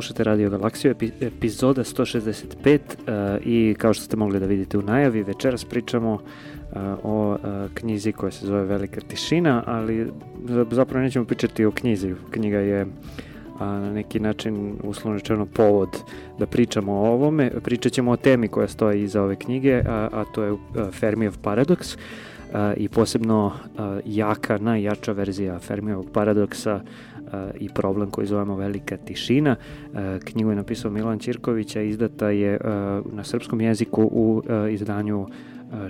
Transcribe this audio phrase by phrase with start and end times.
[0.00, 2.78] Slušate Radio Galaksiju, epizoda 165
[3.44, 6.18] i kao što ste mogli da vidite u najavi, večeras pričamo
[7.02, 7.36] o
[7.74, 10.12] knjizi koja se zove Velika tišina, ali
[10.70, 12.14] zapravo nećemo pričati o knjizi.
[12.30, 12.86] Knjiga je
[13.60, 15.88] na neki način uslovno rečeno povod
[16.38, 17.50] da pričamo o ovome.
[17.62, 20.56] Pričat ćemo o temi koja stoji iza ove knjige, a, a to je
[20.92, 21.96] Fermijev paradoks
[22.76, 23.52] i posebno
[24.04, 26.80] jaka, najjača verzija Fermijevog paradoksa
[27.60, 29.56] i problem koji zovemo Velika tišina.
[30.24, 32.58] Knjigu je napisao Milan Ćirković, a izdata je
[33.12, 35.26] na srpskom jeziku u izdanju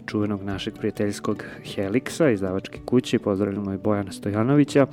[0.06, 4.86] čuvenog našeg prijateljskog Heliksa, izdavačke kuće, pozdravljamo i Bojana Stojanovića.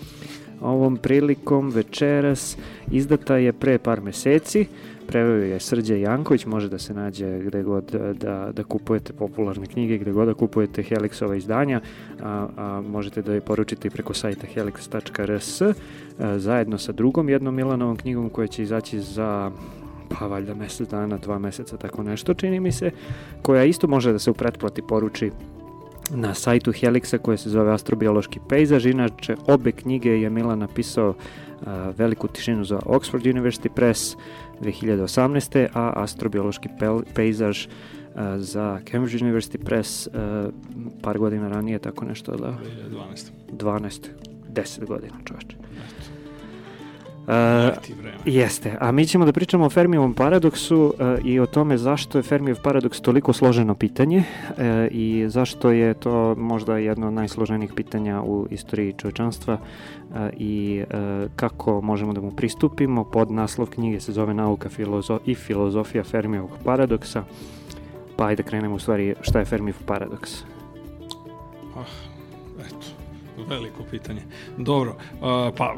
[0.61, 2.57] Ovom prilikom večeras
[2.91, 4.65] izdata je pre par meseci,
[5.07, 9.97] preveo je Srđe Janković, može da se nađe gde god da, da kupujete popularne knjige,
[9.97, 11.81] gde god da kupujete Helixova izdanja,
[12.21, 15.61] a, a možete da je poručite i preko sajta helix.rs
[16.37, 19.51] zajedno sa drugom jednom Milanovom knjigom koja će izaći za
[20.09, 22.91] pa valjda mesec dana, dva meseca, tako nešto čini mi se,
[23.41, 25.31] koja isto može da se u pretplati poruči
[26.09, 28.85] na sajtu Helixa koje se zove Astrobiološki pejzaž.
[28.85, 34.15] Inače, obe knjige je Milan napisao uh, Veliku tišinu za Oxford University Press
[34.61, 35.67] 2018.
[35.73, 36.69] a Astrobiološki
[37.13, 37.67] pejzaž
[38.37, 40.13] za Cambridge University Press uh,
[41.01, 42.57] par godina ranije, tako nešto da...
[42.91, 43.31] 2012.
[43.51, 44.07] 12.
[44.53, 45.57] 10 godina, čoveče.
[47.27, 47.33] Uh,
[48.25, 52.23] jeste, a mi ćemo da pričamo o Fermijevom paradoksu uh, i o tome zašto je
[52.23, 54.55] Fermijev paradoks toliko složeno pitanje uh,
[54.91, 61.31] i zašto je to možda jedno od najsloženijih pitanja u istoriji čovečanstva uh, i uh,
[61.35, 63.03] kako možemo da mu pristupimo.
[63.03, 67.23] Pod naslov knjige se zove Nauka filozo i filozofija Fermijevog paradoksa.
[68.15, 70.43] Pa ajde da krenemo u stvari šta je Fermijev paradoks.
[73.49, 74.21] Veliko pitanje.
[74.57, 74.95] Dobro,
[75.57, 75.75] pa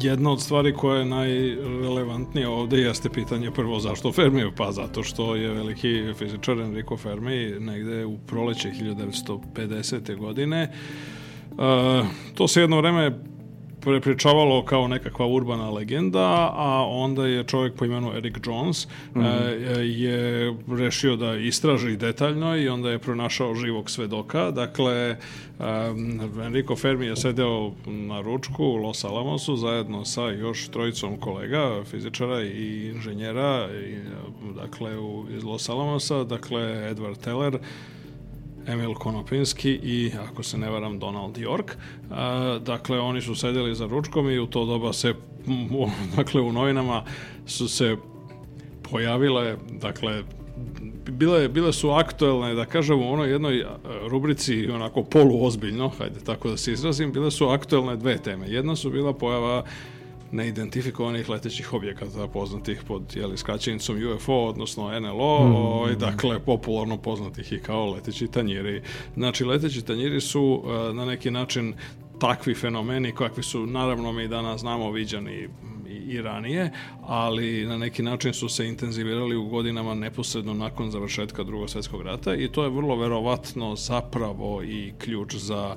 [0.00, 5.36] jedna od stvari koja je najrelevantnija ovde jeste pitanje prvo zašto Fermi, pa zato što
[5.36, 10.16] je veliki fizičar Enrico Fermi negde u proleće 1950.
[10.16, 10.72] godine
[11.58, 12.04] a,
[12.34, 13.18] to se jedno vreme
[13.80, 19.78] prepričavalo kao nekakva urbana legenda, a onda je čovjek po imenu Eric Jones mm -hmm.
[19.80, 24.50] je rešio da istraži detaljno i onda je pronašao živog svedoka.
[24.50, 25.16] Dakle,
[25.58, 31.84] um, Enrico Fermi je sedeo na ručku u Los Alamosu zajedno sa još trojicom kolega,
[31.84, 33.96] fizičara i inženjera i,
[34.54, 36.60] dakle, u, iz Los Alamosa, dakle,
[36.94, 37.58] Edward Teller,
[38.66, 41.72] Emil Konopinski i, ako se ne varam, Donald York.
[42.10, 45.14] A, dakle, oni su sedeli za ručkom i u to doba se,
[46.16, 47.04] dakle, u novinama
[47.46, 47.96] su se
[48.90, 50.22] pojavile, dakle,
[51.10, 53.64] bile, bile su aktuelne, da kažem, u onoj jednoj
[54.08, 58.48] rubrici, onako poluozbiljno, hajde tako da se izrazim, bile su aktuelne dve teme.
[58.48, 59.64] Jedna su bila pojava
[60.32, 65.54] neidentifikovanih letećih objekata poznatih pod jeli, skraćenicom UFO, odnosno NLO, mm.
[65.54, 68.82] ovaj, dakle, popularno poznatih i kao leteći tanjiri.
[69.14, 71.74] Znači, leteći tanjiri su uh, na neki način
[72.20, 75.48] takvi fenomeni kakvi su, naravno, mi danas znamo viđani
[75.90, 76.70] i ranije,
[77.02, 82.34] ali na neki način su se intenzivirali u godinama neposredno nakon završetka drugog svetskog rata
[82.34, 85.76] i to je vrlo verovatno zapravo i ključ za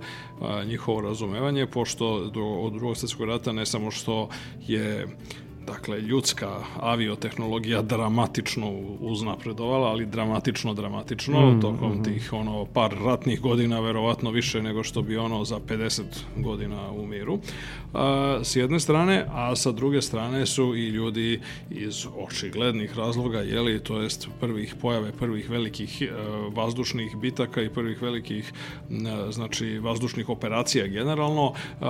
[0.65, 4.29] njihovo razumevanje, pošto do, od drugog svetskog rata ne samo što
[4.67, 5.07] je
[5.67, 12.03] dakle, ljudska aviotehnologija dramatično uznapredovala, ali dramatično, dramatično, mm, tokom mm.
[12.03, 16.03] tih ono par ratnih godina, verovatno više nego što bi ono za 50
[16.37, 17.39] godina u miru.
[17.93, 21.39] A, s jedne strane, a sa druge strane su i ljudi
[21.69, 26.09] iz očiglednih razloga, jeli, to jest prvih pojave, prvih velikih e,
[26.55, 28.53] vazdušnih bitaka i prvih velikih
[28.89, 31.85] e, znači vazdušnih operacija generalno, e,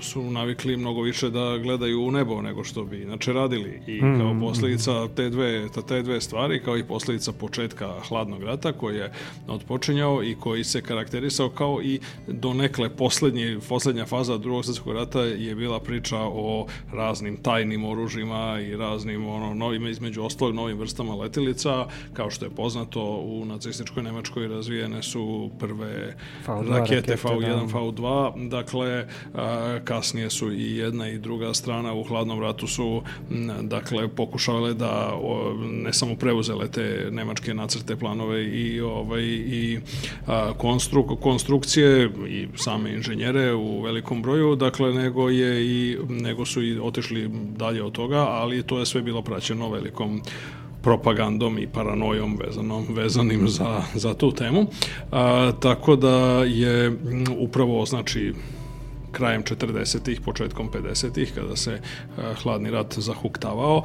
[0.00, 4.18] su navikli mnogo više da gledaju u nebo nego što bi inače radili i mm,
[4.18, 9.12] kao posledica te dve, te dve stvari, kao i posledica početka hladnog rata koji je
[9.48, 15.54] odpočinjao i koji se karakterisao kao i donekle poslednji, poslednja faza drugog svjetskog rata je
[15.54, 21.86] bila priča o raznim tajnim oružjima i raznim ono, novim, između ostalog novim vrstama letilica,
[22.12, 26.14] kao što je poznato u nacističkoj Nemačkoj razvijene su prve
[26.46, 27.78] V2 rakete, rakete V1, da.
[27.78, 29.06] V2, dakle
[29.84, 31.94] kasnije su i jedna i druga strana.
[31.94, 33.02] U hladnom ratu su
[33.62, 35.18] dakle pokušavale da
[35.70, 39.80] ne samo preuzele te nemačke nacrte planove i ovaj i
[40.56, 46.78] konstruk, konstrukcije i same inženjere u velikom broju, dakle nego je i nego su i
[46.78, 50.22] otišli dalje od toga, ali to je sve bilo praćeno velikom
[50.82, 54.66] propagandom i paranojom vezanom, vezanim za, za tu temu.
[55.12, 56.96] A, tako da je
[57.38, 58.32] upravo, znači,
[59.18, 61.80] krajem 40-ih, početkom 50-ih, kada se
[62.42, 63.82] hladni rat zahuktavao,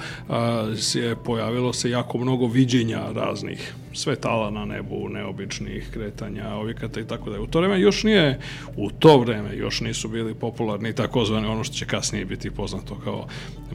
[0.95, 7.29] je pojavilo se jako mnogo viđenja raznih svetala na nebu, neobičnih kretanja, objekata i tako
[7.29, 7.41] da.
[7.41, 8.39] U to vreme još nije,
[8.77, 13.27] u to vreme još nisu bili popularni takozvani ono što će kasnije biti poznato kao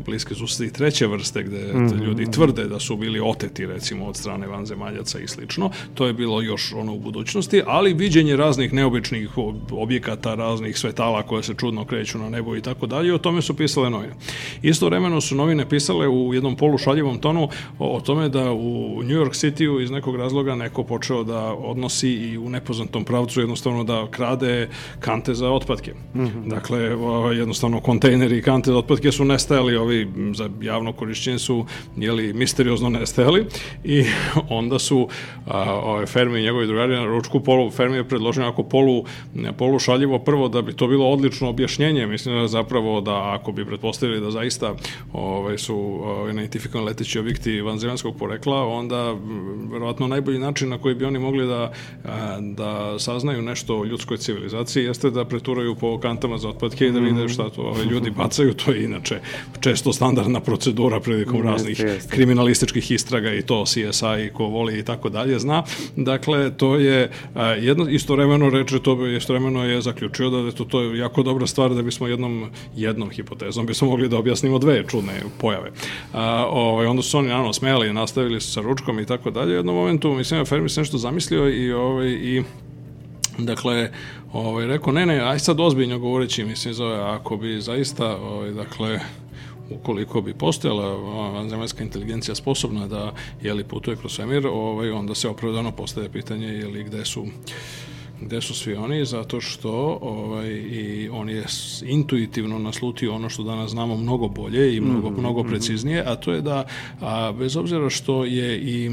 [0.06, 2.04] bliske susreti treće vrste gde mm -hmm.
[2.04, 5.70] ljudi tvrde da su bili oteti recimo od strane vanzemaljaca i slično.
[5.94, 9.30] To je bilo još ono u budućnosti, ali viđenje raznih neobičnih
[9.70, 13.56] objekata, raznih svetala koje se čudno kreću na nebo i tako dalje, o tome su
[13.56, 14.14] pisale novine.
[14.62, 17.48] Isto vremeno su novine pisale u jednom polušaljivom tonu
[17.78, 22.08] o tome da u New York City iz nekog nekog razloga neko počeo da odnosi
[22.08, 24.68] i u nepoznatom pravcu jednostavno da krade
[25.00, 25.92] kante za otpadke.
[26.14, 26.48] Mm -hmm.
[26.48, 26.78] Dakle,
[27.36, 31.66] jednostavno kontejneri i kante za otpadke su nestajali, ovi za javno korišćenje su
[31.96, 33.46] jeli, misteriozno nestajali
[33.84, 34.04] i
[34.60, 35.08] onda su
[35.46, 39.04] a, ove Fermi i njegovi drugari na ručku polu, Fermi je predložio ako polu,
[39.58, 43.66] polu šaljivo prvo da bi to bilo odlično objašnjenje, mislim da zapravo da ako bi
[43.66, 44.74] pretpostavili da zaista
[45.12, 49.16] ove, su ove, identifikovani leteći objekti vanzemaljskog porekla, onda
[49.72, 51.72] verovatno verovatno najbolji način na koji bi oni mogli da,
[52.40, 57.00] da saznaju nešto o ljudskoj civilizaciji jeste da preturaju po kantama za otpadke i da
[57.00, 57.28] vide mhm.
[57.28, 58.54] šta to ove ljudi bacaju.
[58.54, 59.20] To je inače
[59.60, 65.38] često standardna procedura prilikom raznih kriminalističkih istraga i to CSI ko voli i tako dalje
[65.38, 65.62] zna.
[65.96, 67.10] Dakle, to je
[67.60, 71.74] jedno, istovremeno reče, to istovremeno je zaključio da je to, to je jako dobra stvar
[71.74, 75.70] da bismo jednom, jednom hipotezom bismo mogli da objasnimo dve čudne pojave.
[76.12, 79.54] A, ovaj, onda su oni naravno smeli, nastavili su sa ručkom i tako dalje.
[79.54, 82.42] Jednom momentu, mislim, Fermi se nešto zamislio i, ovaj, i
[83.38, 83.90] dakle,
[84.32, 89.00] ovaj, rekao, ne, ne, aj sad ozbiljno govoreći, mislim, zove, ako bi zaista, ovaj, dakle,
[89.70, 90.96] ukoliko bi postojala
[91.30, 96.84] vanzemaljska inteligencija sposobna da jeli putuje kroz svemir, ovaj, onda se opravdano postaje pitanje jeli
[96.84, 97.26] gde su
[98.20, 101.44] gde su svi oni, zato što ovaj, i on je
[101.86, 106.16] intuitivno naslutio ono što danas znamo mnogo bolje i mnogo, mm -hmm, mnogo preciznije, a
[106.16, 106.66] to je da
[107.00, 108.90] a, bez obzira što je i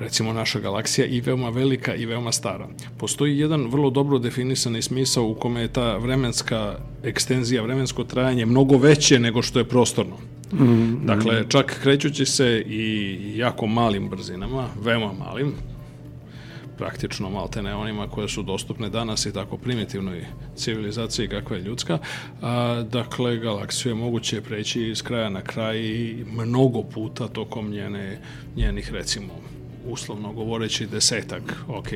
[0.00, 2.68] recimo naša galaksija i veoma velika i veoma stara.
[2.98, 8.76] Postoji jedan vrlo dobro definisani smisao u kome je ta vremenska ekstenzija, vremensko trajanje mnogo
[8.76, 10.16] veće nego što je prostorno.
[10.52, 11.06] Mm, mm.
[11.06, 15.54] Dakle, čak krećući se i jako malim brzinama, veoma malim,
[16.78, 20.26] praktično maltene onima koje su dostupne danas i tako primitivnoj
[20.56, 21.98] civilizaciji kakva je ljudska.
[22.42, 25.78] A, dakle, galaksiju je moguće preći iz kraja na kraj
[26.32, 28.20] mnogo puta tokom njene,
[28.56, 29.34] njenih, recimo,
[29.88, 31.88] uslovno govoreći desetak, ok,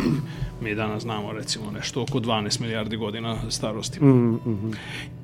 [0.61, 4.05] mi danas znamo recimo nešto oko 12 milijardi godina starosti.
[4.05, 4.75] Mm -hmm.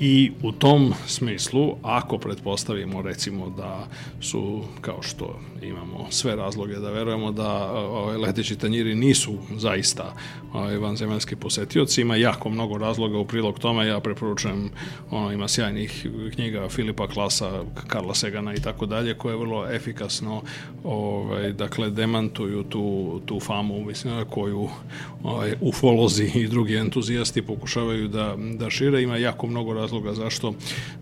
[0.01, 3.89] I u tom smislu, ako pretpostavimo recimo da
[4.21, 10.15] su, kao što imamo sve razloge da verujemo da ove leteći tanjiri nisu zaista
[10.81, 14.71] vanzemaljski posetioci, ima jako mnogo razloga u prilog tome, ja preporučujem,
[15.11, 20.43] ono, ima sjajnih knjiga Filipa Klasa, Karla Segana i tako dalje, koje vrlo efikasno
[20.85, 24.69] ovaj, dakle, demantuju razvijaju tu, tu famu, mislim, koju
[25.23, 29.03] ovaj, ufolozi i drugi entuzijasti pokušavaju da, da šire.
[29.03, 30.55] Ima jako mnogo razloga zašto,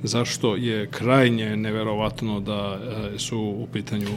[0.02, 2.78] zašto je krajnje neverovatno da
[3.14, 4.10] e, su u pitanju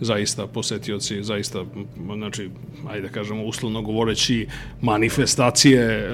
[0.00, 1.64] zaista posetioci, zaista,
[2.14, 2.50] znači,
[2.88, 4.46] ajde da kažemo, uslovno govoreći,
[4.82, 6.10] manifestacije e,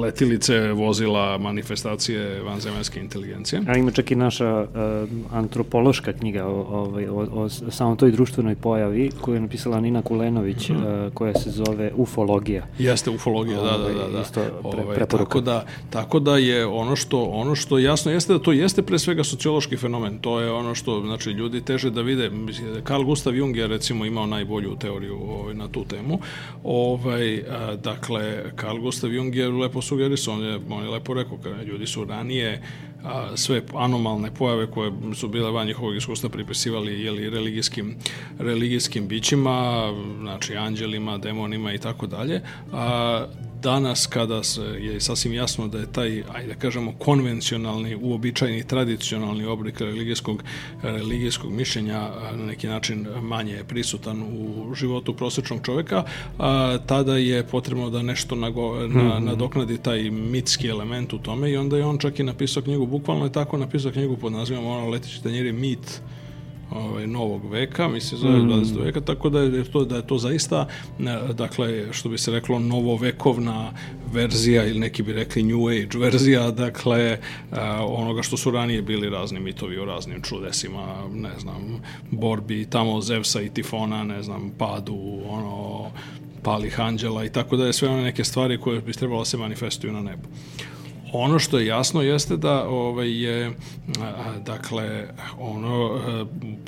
[0.00, 3.62] letilice, vozila, manifestacije vanzemaljske inteligencije.
[3.68, 4.68] A ima čak i naša uh,
[5.32, 10.68] antropološka knjiga o, o, o, o samo toj društvenoj pojavi koju je napisala Nina Kulenović,
[10.68, 11.10] mm -hmm.
[11.14, 12.66] koja se zove ufologija.
[12.78, 14.08] Jeste ufologija, da, da, da.
[14.08, 14.20] da.
[14.20, 14.40] Isto
[14.70, 18.52] pre, Ove, tako da, tako da je ono što, ono što jasno jeste da to
[18.52, 20.18] jeste pre svega sociološki fenomen.
[20.18, 22.30] To je ono što, znači, ljudi teže da vide.
[22.86, 26.18] Carl Gustav Jung je recimo imao najbolju teoriju ovaj, na tu temu.
[26.64, 31.38] Ovaj, a, dakle, Carl Gustav Jung je lepo sugerisao, on je, on je lepo rekao,
[31.42, 32.62] kada ljudi su ranije
[33.06, 37.96] a, sve anomalne pojave koje su bile van njihovog iskustva pripisivali jeli, religijskim,
[38.38, 39.75] religijskim bićima,
[40.20, 42.40] znači anđelima, demonima i tako dalje.
[42.72, 43.26] A
[43.62, 49.44] danas kada se je sasvim jasno da je taj, ajde da kažemo, konvencionalni, uobičajeni, tradicionalni
[49.44, 50.42] oblik religijskog,
[50.82, 56.04] religijskog mišljenja na neki način manje prisutan u životu prosečnog čoveka,
[56.38, 59.24] a, tada je potrebno da nešto nago, na, mhm.
[59.24, 63.24] nadoknadi taj mitski element u tome i onda je on čak i napisao knjigu, bukvalno
[63.24, 66.00] je tako napisao knjigu pod nazivom ono Letići tanjiri mit
[66.76, 68.48] ovaj, novog veka, mislim zove mm.
[68.48, 68.84] 20.
[68.84, 70.68] veka, tako da je to, da je to zaista,
[71.34, 73.72] dakle, što bi se reklo, novovekovna
[74.12, 77.18] verzija ili neki bi rekli New Age verzija, dakle,
[77.86, 83.42] onoga što su ranije bili razni mitovi o raznim čudesima, ne znam, borbi tamo Zevsa
[83.42, 85.90] i Tifona, ne znam, padu, ono,
[86.42, 89.36] palih anđela i tako da je sve one neke stvari koje bi trebalo da se
[89.36, 90.28] manifestuju na nebu.
[91.12, 93.52] Ono što je jasno jeste da ovaj, je,
[94.44, 95.08] dakle,
[95.38, 96.00] ono,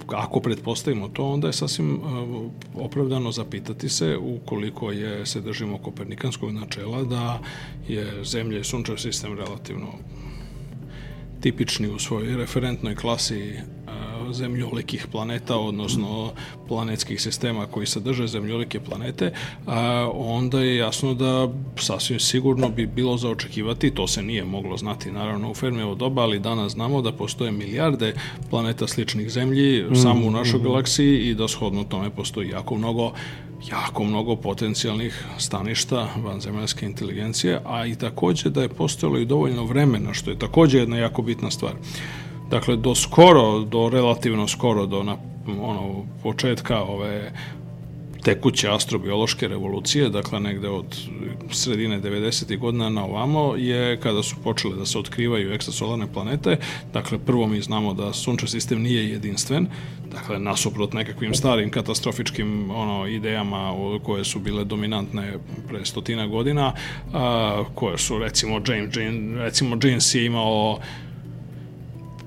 [0.07, 2.01] ako pretpostavimo to, onda je sasvim
[2.75, 7.39] opravdano zapitati se ukoliko je, se držimo kopernikanskog načela da
[7.89, 9.89] je Zemlja i sunčev sistem relativno
[11.41, 13.55] tipični u svojoj referentnoj klasi
[14.33, 16.33] zemljolikih planeta, odnosno
[16.69, 19.33] planetskih sistema koji sadrže zemljolike planete,
[20.15, 25.13] onda je jasno da sasvim sigurno bi bilo za očekivati, to se nije moglo znati
[25.13, 28.15] naravno u Fermijevo doba, ali danas znamo da postoje milijarde
[28.51, 32.77] planeta sličnih zemlji mm, samo u našoj mm, galaksiji i da shodno tome postoji jako
[32.77, 33.13] mnogo
[33.71, 40.15] jako mnogo potencijalnih staništa vanzemaljske inteligencije, a i takođe da je postojalo i dovoljno vremena,
[40.15, 41.73] što je takođe jedna jako bitna stvar.
[42.51, 47.33] Dakle, do skoro, do relativno skoro, do na, ono, početka ove
[48.25, 50.97] tekuće astrobiološke revolucije, dakle negde od
[51.51, 52.59] sredine 90.
[52.59, 56.57] godina na ovamo, je kada su počele da se otkrivaju ekstrasolarne planete.
[56.93, 59.67] Dakle, prvo mi znamo da sunčev sistem nije jedinstven,
[60.13, 65.39] dakle, nasuprot nekakvim starim katastrofičkim ono, idejama koje su bile dominantne
[65.69, 66.73] pre stotina godina,
[67.13, 68.95] a, koje su, recimo, James,
[69.37, 70.79] recimo, James je imao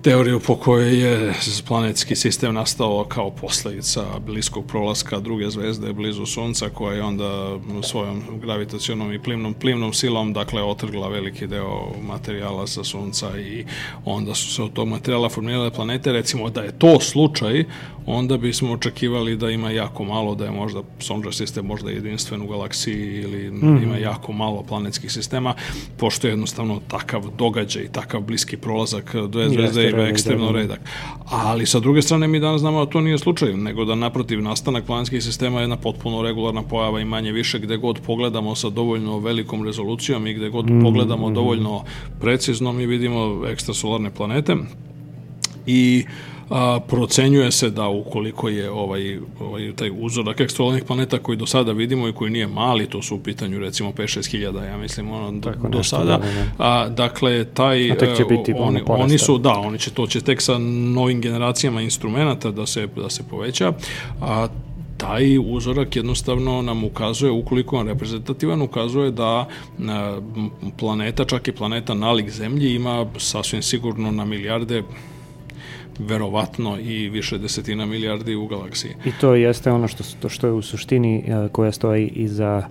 [0.01, 1.33] teoriju po kojoj je
[1.67, 8.23] planetski sistem nastao kao posledica bliskog prolaska druge zvezde blizu Sunca koja je onda svojom
[8.41, 13.65] gravitacionom i plimnom, plimnom silom dakle otrgla veliki deo materijala sa Sunca i
[14.05, 17.65] onda su se od tog materijala formirale planete recimo da je to slučaj
[18.05, 22.47] onda bismo očekivali da ima jako malo, da je možda Solar sistem možda jedinstven u
[22.47, 23.83] galaksiji ili mm.
[23.83, 25.53] ima jako malo planetskih sistema,
[25.97, 30.57] pošto je jednostavno takav događaj, takav bliski prolazak dve zvezde je ekstremno da, da.
[30.59, 30.79] redak.
[31.25, 34.85] Ali sa druge strane mi danas znamo da to nije slučaj, nego da naprotiv nastanak
[34.85, 39.19] planetskih sistema je jedna potpuno regularna pojava i manje više gde god pogledamo sa dovoljno
[39.19, 40.81] velikom rezolucijom i gde god mm.
[40.81, 41.33] pogledamo mm.
[41.33, 41.83] dovoljno
[42.21, 44.55] precizno mi vidimo ekstrasolarne planete
[45.65, 46.05] i
[46.51, 51.71] a, procenjuje se da ukoliko je ovaj, ovaj taj uzorak ekstrasolarnih planeta koji do sada
[51.71, 55.41] vidimo i koji nije mali, to su u pitanju recimo 5-6 hiljada, ja mislim, ono,
[55.41, 56.05] Tako do sada.
[56.05, 56.43] Da, da, da.
[56.57, 60.21] A, dakle, taj, a tek će biti oni, oni su, da, oni će, to će
[60.21, 60.57] tek sa
[60.93, 63.73] novim generacijama instrumenta da se, da se poveća,
[64.21, 64.47] a
[64.97, 69.47] taj uzorak jednostavno nam ukazuje, ukoliko on reprezentativan, ukazuje da
[70.77, 74.83] planeta, čak i planeta nalik Zemlji ima sasvim sigurno na milijarde
[75.99, 78.91] verovatno i više desetina milijardi u galaksiji.
[79.05, 82.63] I to jeste ono što, to što je u suštini e, koja stoji iza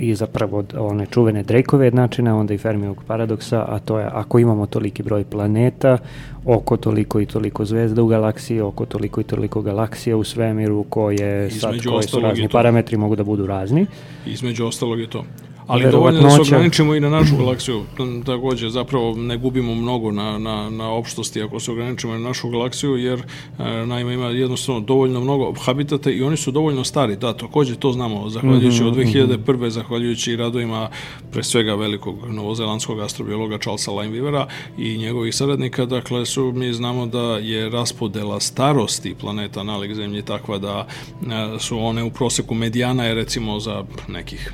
[0.00, 4.66] i zapravo one čuvene Drakeove jednačine, onda i Fermijog paradoksa, a to je ako imamo
[4.66, 5.98] toliki broj planeta,
[6.44, 11.50] oko toliko i toliko zvezda u galaksiji, oko toliko i toliko galaksija u svemiru koje,
[11.50, 13.86] sad, koje su razni parametri mogu da budu razni.
[14.26, 15.24] Između ostalog je to.
[15.70, 17.84] Ali dovoljno da se ograničimo i na našu galaksiju.
[18.26, 22.96] Takođe, zapravo ne gubimo mnogo na, na, na opštosti ako se ograničimo na našu galaksiju,
[22.96, 27.16] jer e, naime ima jednostavno dovoljno mnogo habitata i oni su dovoljno stari.
[27.16, 29.36] Da, takođe to znamo, zahvaljujući mm -hmm, od 2001.
[29.36, 29.68] Mm -hmm.
[29.68, 30.88] zahvaljujući radovima
[31.32, 34.46] pre svega velikog novozelandskog astrobiologa Charlesa Linevivera
[34.78, 40.58] i njegovih saradnika, dakle su, mi znamo da je raspodela starosti planeta nalik Zemlji takva
[40.58, 44.52] da e, su one u proseku medijana je recimo za nekih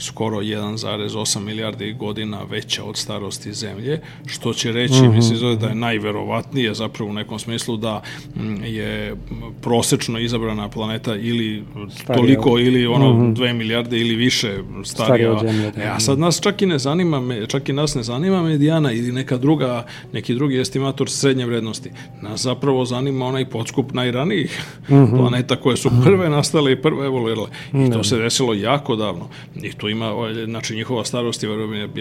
[0.00, 5.14] skoro 1,8 milijardi godina veća od starosti Zemlje, što će reći, mm -hmm.
[5.14, 8.02] mislim da je najverovatnije zapravo u nekom smislu da
[8.36, 9.16] mm, je
[9.62, 11.64] prosečno izabrana planeta ili
[11.94, 12.16] starija.
[12.16, 13.36] toliko ili ono mm -hmm.
[13.36, 15.36] 2 milijarde ili više starija.
[15.36, 15.82] starija zemlje, da.
[15.82, 19.12] E, a sad nas čak i ne zanima, čak i nas ne zanima medijana ili
[19.12, 21.90] neka druga, neki drugi estimator srednje vrednosti.
[22.22, 25.16] Nas zapravo zanima onaj podskup najranijih mm -hmm.
[25.16, 27.48] planeta koje su prve nastale i prve evoluirale.
[27.74, 28.04] I to da.
[28.04, 29.28] se desilo jako davno.
[29.62, 31.48] I to ima, znači njihova starost je,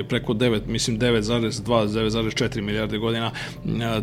[0.09, 3.31] preko 9, mislim 9,2, 9,4 milijarde godina,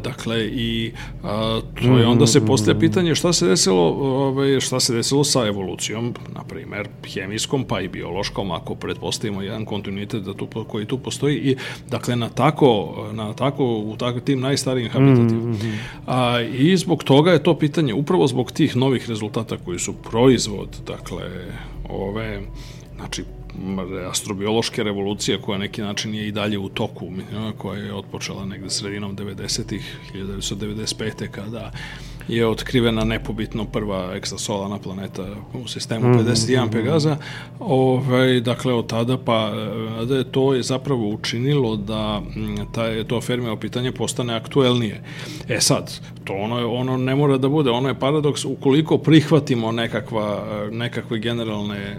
[0.03, 4.95] dakle i a, to je onda se postaje pitanje šta se desilo, ovaj, šta se
[4.95, 10.49] desilo sa evolucijom, na primer hemijskom pa i biološkom, ako pretpostavimo jedan kontinuitet da tu,
[10.69, 11.57] koji tu postoji i
[11.91, 15.41] dakle na tako, na tako u tako, tim najstarijim habitatima.
[15.41, 15.77] Mm -hmm.
[16.07, 20.69] A, I zbog toga je to pitanje, upravo zbog tih novih rezultata koji su proizvod,
[20.87, 21.23] dakle,
[21.89, 22.43] ove,
[22.97, 23.25] znači
[24.11, 27.13] astrobiološke revolucije koja neki način je i dalje u toku,
[27.59, 31.29] koja je otpočela negde sredinom 90-ih, 1995.
[31.31, 31.73] kada
[32.29, 37.17] je otkrivena nepobitno prva ekstrasolarna planeta u sistemu 51 mhm, Pegaza.
[37.59, 39.53] Ovaj, dakle, od tada pa
[40.09, 42.23] da je to je zapravo učinilo da
[42.75, 45.03] taj, to Fermiovo pitanje postane aktuelnije.
[45.49, 49.73] E sad, to ono, je, ono ne mora da bude, ono je paradoks ukoliko prihvatimo
[49.73, 51.97] nekakva, nekakve generalne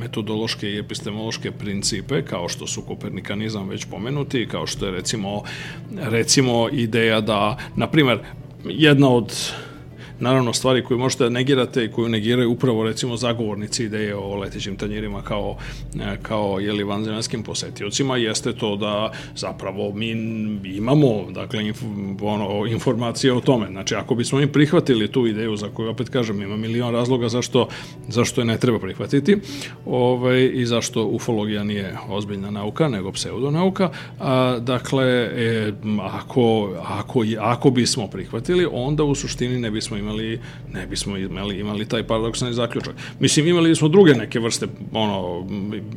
[0.00, 5.42] metodološke i epistemološke principe, kao što su kopernikanizam već pomenuti, kao što je recimo,
[5.96, 8.18] recimo ideja da, na primer,
[8.64, 9.52] jedna od
[10.20, 14.76] naravno stvari koje možete da negirate i koju negiraju upravo recimo zagovornici ideje o letećim
[14.76, 15.56] tanjirima kao,
[16.00, 20.10] e, kao jeli vanzemaljskim posetiocima jeste to da zapravo mi
[20.64, 21.82] imamo dakle inf,
[22.22, 23.66] ono, informacije o tome.
[23.70, 27.68] Znači ako bismo mi prihvatili tu ideju za koju opet kažem ima milion razloga zašto,
[28.08, 29.36] zašto je ne treba prihvatiti
[29.86, 33.90] ovaj, i zašto ufologija nije ozbiljna nauka nego pseudonauka.
[34.20, 40.40] A, dakle, e, ako, ako, ako bismo prihvatili onda u suštini ne bismo imali imali,
[40.72, 42.94] ne bismo imali, imali taj paradoksalni zaključak.
[43.20, 45.46] Mislim, imali smo druge neke vrste, ono,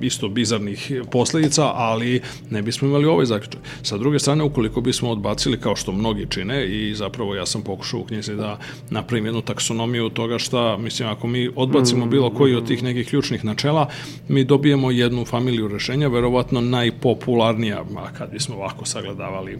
[0.01, 3.61] isto bizarnih posledica, ali ne bismo imali ovaj zaključak.
[3.83, 7.99] Sa druge strane, ukoliko bismo odbacili, kao što mnogi čine, i zapravo ja sam pokušao
[7.99, 12.55] u knjizi da napravim jednu taksonomiju toga šta, mislim, ako mi odbacimo mm, bilo koji
[12.55, 13.89] od tih nekih ključnih načela,
[14.27, 19.57] mi dobijemo jednu familiju rešenja, verovatno najpopularnija, a kad bismo ovako sagledavali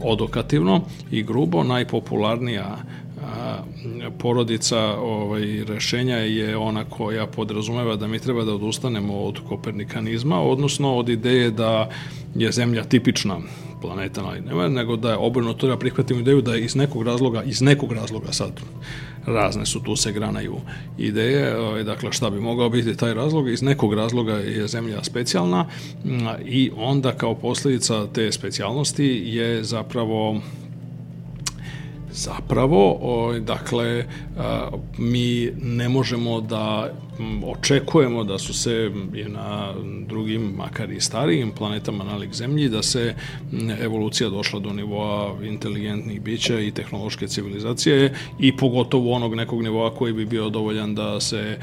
[0.00, 0.80] odokativno
[1.10, 2.76] i grubo, najpopularnija
[4.18, 10.96] porodica ovaj, rešenja je ona koja podrazumeva da mi treba da odustanemo od kopernikanizma, odnosno
[10.96, 11.90] od ideje da
[12.34, 13.38] je Zemlja tipična
[13.80, 17.62] planeta, ali nema, nego da je obrnuto da prihvatimo ideju da iz nekog razloga, iz
[17.62, 18.60] nekog razloga sad,
[19.26, 20.56] razne su tu se granaju
[20.98, 25.66] ideje, ovaj, dakle šta bi mogao biti taj razlog, iz nekog razloga je Zemlja specijalna
[26.44, 30.40] i onda kao posljedica te specijalnosti je zapravo
[32.16, 34.04] zapravo, o, dakle,
[34.38, 36.90] a, mi ne možemo da
[37.46, 38.90] očekujemo da su se
[39.28, 39.74] na
[40.06, 43.14] drugim, makar i starijim planetama nalik Zemlji, da se
[43.80, 50.12] evolucija došla do nivoa inteligentnih bića i tehnološke civilizacije i pogotovo onog nekog nivoa koji
[50.12, 51.58] bi bio dovoljan da se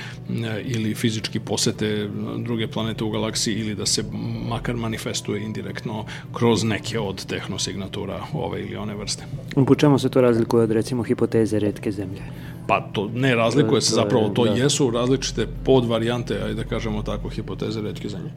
[0.65, 4.03] ili fizički posete druge planete u galaksiji ili da se
[4.49, 9.23] makar manifestuje indirektno kroz neke od tehnosignatura ove ili one vrste.
[9.67, 12.21] Po čemu se to razlikuje od recimo hipoteze redke zemlje?
[12.67, 14.51] Pa to ne razlikuje se, zapravo to da.
[14.51, 18.31] jesu različite podvarijante, ajde da kažemo tako, hipoteze redke zemlje.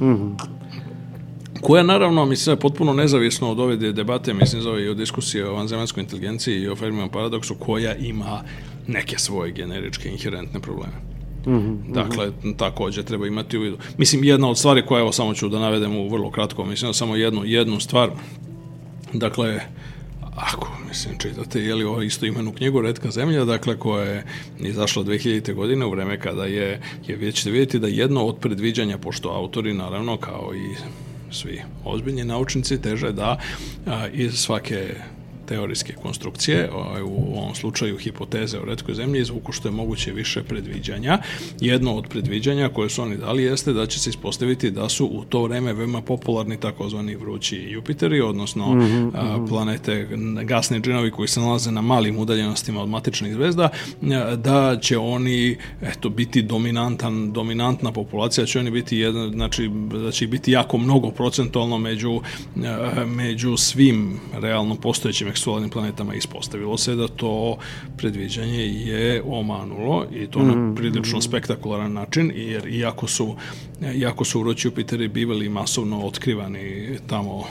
[0.00, 0.34] Mm -hmm.
[1.60, 5.54] Koja naravno, mislim, je potpuno nezavisno od ove debate, mislim, zove i o diskusiji o
[5.54, 8.42] vanzemanskoj inteligenciji i o Fermijevom paradoksu, koja ima
[8.86, 10.92] neke svoje generičke inherentne probleme.
[11.46, 11.92] Mm -hmm.
[11.92, 13.78] Dakle, takođe treba imati u vidu.
[13.98, 17.16] Mislim, jedna od stvari koja, evo, samo ću da navedem u vrlo kratko, mislim, samo
[17.16, 18.10] jednu, jednu stvar.
[19.12, 19.60] Dakle,
[20.36, 24.24] ako, mislim, čitate, je li ovo isto imenu knjigu Redka zemlja, dakle, koja je
[24.58, 25.54] izašla 2000.
[25.54, 29.74] godine u vreme kada je, je vi ćete vidjeti da jedno od predviđanja, pošto autori,
[29.74, 30.74] naravno, kao i
[31.34, 33.38] svi ozbiljni naučnici, teže da
[33.86, 34.94] a, iz svake
[35.50, 40.42] teorijske konstrukcije, ovaj, u ovom slučaju hipoteze o redkoj zemlji, izvuku što je moguće više
[40.42, 41.18] predviđanja.
[41.60, 45.24] Jedno od predviđanja koje su oni dali jeste da će se ispostaviti da su u
[45.24, 50.08] to vreme veoma popularni takozvani vrući Jupiteri, odnosno mm -hmm, a, planete,
[50.44, 53.68] gasni džinovi koji se nalaze na malim udaljenostima od matičnih zvezda,
[54.36, 59.70] da će oni eto, biti dominantan, dominantna populacija, će oni biti jedan, znači
[60.04, 62.20] da će biti jako mnogo procentualno među,
[63.06, 67.56] među svim realno postojećim solarnim planetama ispostavilo se da to
[67.96, 70.46] predviđanje je omanulo i to mm -hmm.
[70.46, 71.28] na mhm, prilično mhm.
[71.28, 73.36] spektakularan način jer iako su
[73.94, 77.44] iako su uroći Jupiteri bivali masovno otkrivani tamo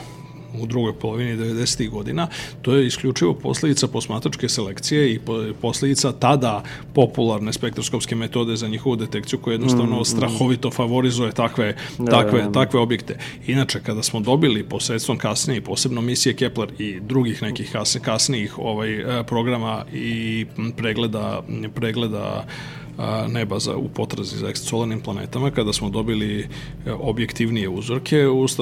[0.58, 1.90] u drugoj polovini 90.
[1.90, 2.28] godina,
[2.62, 5.20] to je isključivo posledica posmatračke selekcije i
[5.60, 6.62] posledica tada
[6.94, 10.04] popularne spektroskopske metode za njihovu detekciju koja jednostavno mm, mm.
[10.04, 12.52] strahovito favorizuje takve, da, takve, da, da.
[12.52, 13.18] takve objekte.
[13.46, 19.24] Inače, kada smo dobili posredstvom kasnije, posebno misije Kepler i drugih nekih kasnijih ovaj, eh,
[19.26, 21.42] programa i pregleda,
[21.74, 22.46] pregleda
[23.28, 26.46] neba za, u potrazi za ekstrasolarnim planetama, kada smo dobili e,
[26.92, 28.16] objektivnije uzorke,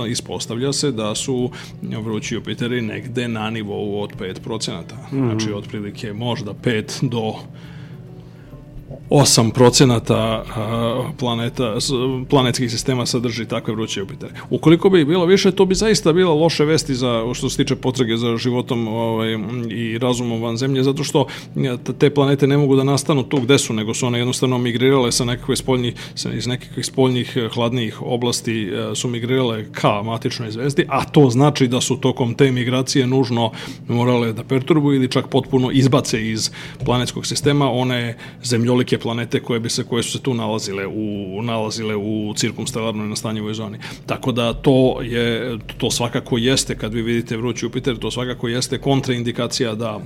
[0.08, 1.50] ispostavlja se da su
[1.82, 4.80] vrući Jupiteri negde na nivou od 5%.
[5.12, 5.30] Mm -hmm.
[5.30, 7.34] Znači, otprilike možda 5 do
[9.10, 10.44] 8 procenata
[11.18, 11.74] planeta,
[12.30, 14.32] planetskih sistema sadrži takve vruće Jupitere.
[14.50, 18.16] Ukoliko bi bilo više, to bi zaista bila loše vesti za, što se tiče potrage
[18.16, 19.38] za životom ovaj,
[19.70, 21.26] i razumom van zemlje, zato što
[21.98, 25.24] te planete ne mogu da nastanu tu gde su, nego su one jednostavno migrirale sa
[25.24, 25.94] nekakve spoljnih,
[26.34, 31.96] iz nekakvih spoljnih hladnijih oblasti su migrirale ka matičnoj zvezdi, a to znači da su
[31.96, 33.50] tokom te migracije nužno
[33.88, 36.50] morale da perturbuju ili čak potpuno izbace iz
[36.84, 41.96] planetskog sistema one zemljolike planete koje bi se koje su se tu nalazile u nalazile
[41.96, 43.78] u cirkumstalarnoj nastanjivoj zoni.
[44.06, 48.78] Tako da to je to svakako jeste kad vi vidite vruć Jupiter, to svakako jeste
[48.78, 50.00] kontraindikacija da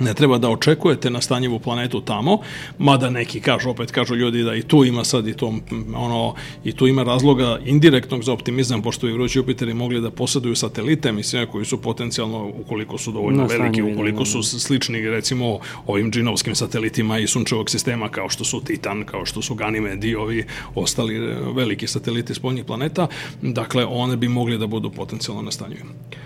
[0.00, 2.38] ne treba da očekujete na stanjivu planetu tamo,
[2.78, 5.54] mada neki kažu, opet kažu ljudi da i tu ima sad i to,
[5.94, 10.54] ono, i tu ima razloga indirektnog za optimizam, pošto bi vrući Jupiteri mogli da posaduju
[10.54, 16.10] satelite, mislim, koji su potencijalno, ukoliko su dovoljno no, veliki, ukoliko su slični, recimo, ovim
[16.10, 20.44] džinovskim satelitima i sunčevog sistema, kao što su Titan, kao što su Ganymede i ovi
[20.74, 23.06] ostali e, veliki sateliti spoljnih planeta,
[23.42, 25.82] dakle, one bi mogli da budu potencijalno nastanjivi.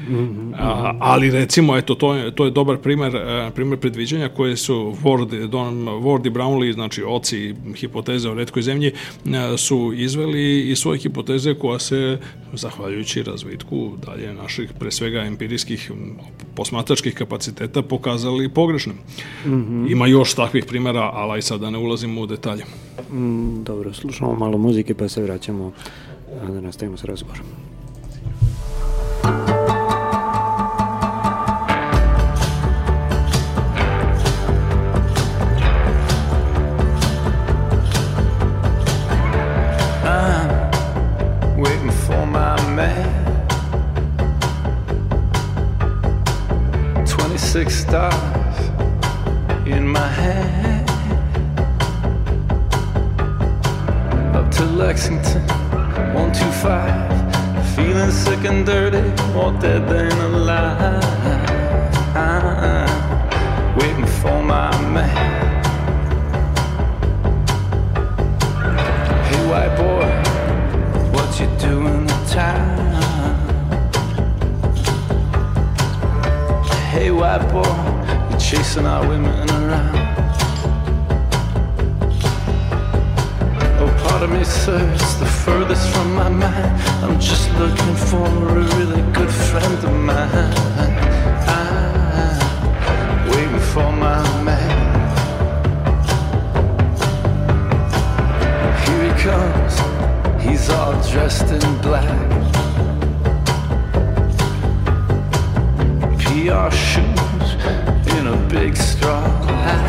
[0.09, 0.55] Mm -hmm.
[0.59, 3.17] A, ali, recimo, eto, to je, to je dobar primer,
[3.57, 8.89] primer predviđanja koje su Ward, Don, Ward i Brownlee, znači oci hipoteze o redkoj zemlji,
[8.89, 12.19] e, su izveli i svoje hipoteze koja se,
[12.53, 15.93] zahvaljujući razvitku dalje naših, pre svega empirijskih
[16.55, 18.97] posmatračkih kapaciteta, pokazali pogrešnim.
[19.47, 19.93] Mm -hmm.
[19.93, 22.65] Ima još takvih primjera, ali aj sad da ne ulazimo u detalje.
[23.13, 25.73] Mm, dobro, slušamo malo muzike pa se vraćamo
[26.49, 27.47] da nastavimo sa razgovorom.
[47.89, 48.59] Stars
[49.65, 50.91] in my hand.
[54.35, 55.47] Up to Lexington,
[56.13, 57.77] 125.
[57.77, 59.03] Feeling sick and dirty,
[59.35, 61.47] more dead than alive.
[63.79, 65.55] Waiting for my man.
[69.29, 70.09] Hey, white boy,
[71.15, 73.06] what you doing the time?
[76.97, 77.63] Hey, white boy,
[78.31, 79.97] you're chasing our women around.
[83.79, 86.81] Oh, part of me, sir, it's the furthest from my mind.
[87.05, 90.55] I'm just looking for a really good friend of mine.
[91.53, 94.79] I'm waiting for my man.
[98.87, 102.56] Here he comes, he's all dressed in black.
[106.47, 107.55] PR shoes
[108.17, 109.21] in a big straw
[109.65, 109.83] hat.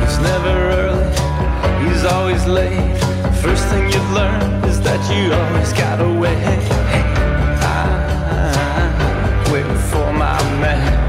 [0.00, 2.98] He's never early, he's always late.
[3.40, 6.36] First thing you learn is that you always gotta wait.
[7.64, 11.07] I'm waiting for my man.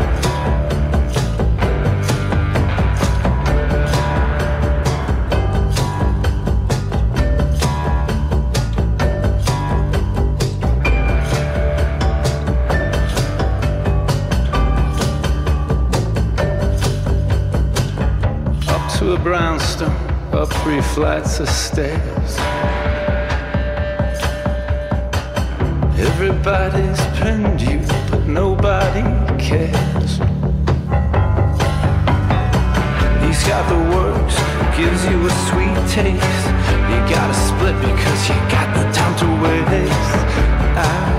[20.70, 22.38] Three flights of stairs.
[25.98, 27.80] Everybody's pinned you,
[28.12, 29.02] but nobody
[29.44, 30.12] cares.
[33.24, 34.36] He's got the works,
[34.78, 36.46] gives you a sweet taste.
[36.92, 40.20] You gotta split because you got the time to waste.
[40.78, 41.19] I'm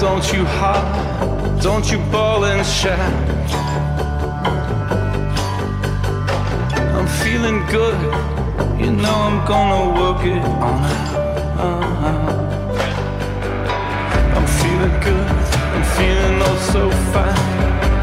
[0.00, 2.98] Don't you holler, don't you bawl and shout.
[6.96, 8.00] I'm feeling good,
[8.80, 11.20] you know I'm gonna work it on out.
[14.36, 15.28] I'm feeling good,
[15.74, 17.40] I'm feeling oh so fine.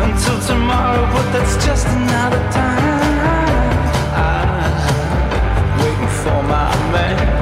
[0.06, 3.74] Until tomorrow, but that's just another time.
[4.14, 7.37] I'm waiting for my man.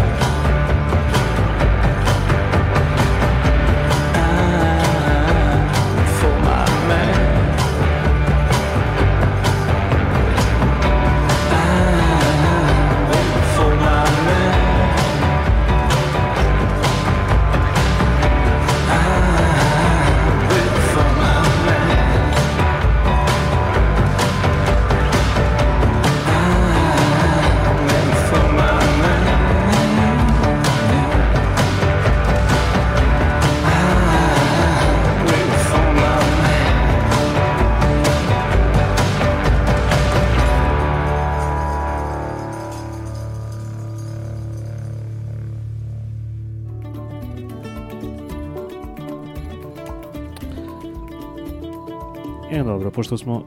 [52.95, 53.43] Pošto smo uh,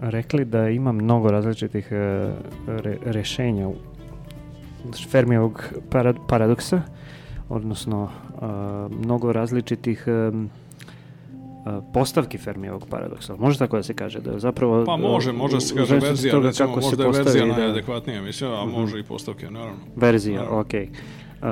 [0.00, 1.98] rekli da ima mnogo različitih uh,
[2.66, 3.68] re, rešenja
[5.10, 6.82] Fermijevog parad, paradoksa,
[7.48, 10.50] odnosno uh, mnogo različitih um,
[11.92, 13.36] postavki Fermijevog paradoksa.
[13.36, 14.84] Može tako da se kaže da zapravo...
[14.84, 17.52] Pa može, može se kaže verzija, recimo, kako možda je verzija da...
[17.52, 18.80] najadekvatnija mislim, a mhm.
[18.80, 19.80] može i postavke, naravno.
[19.96, 20.86] Verzija, okej.
[20.86, 21.23] Okay.
[21.44, 21.50] Uh,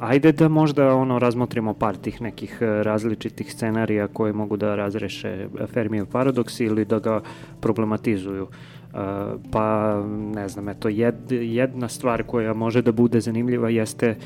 [0.00, 6.06] ajde da možda ono razmotrimo par tih nekih različitih scenarija koje mogu da razreše Fermijev
[6.06, 7.20] paradoks ili da ga
[7.60, 8.42] problematizuju.
[8.42, 8.98] Uh,
[9.52, 9.96] pa
[10.34, 14.16] ne znam, eto jed, jedna stvar koja može da bude zanimljiva jeste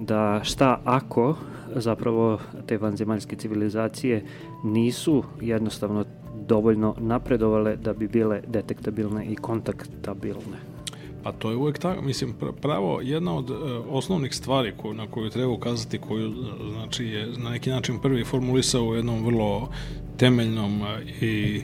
[0.00, 1.36] da šta ako
[1.74, 4.24] zapravo te vanzemaljske civilizacije
[4.64, 6.04] nisu jednostavno
[6.46, 10.77] dovoljno napredovale da bi bile detektabilne i kontaktabilne.
[11.22, 13.54] Pa to je uvek tako, mislim, pravo jedna od e,
[13.88, 16.34] osnovnih stvari koju, na koju treba ukazati, koju
[16.72, 19.68] znači je na neki način prvi formulisao u jednom vrlo
[20.16, 21.62] temeljnom e, i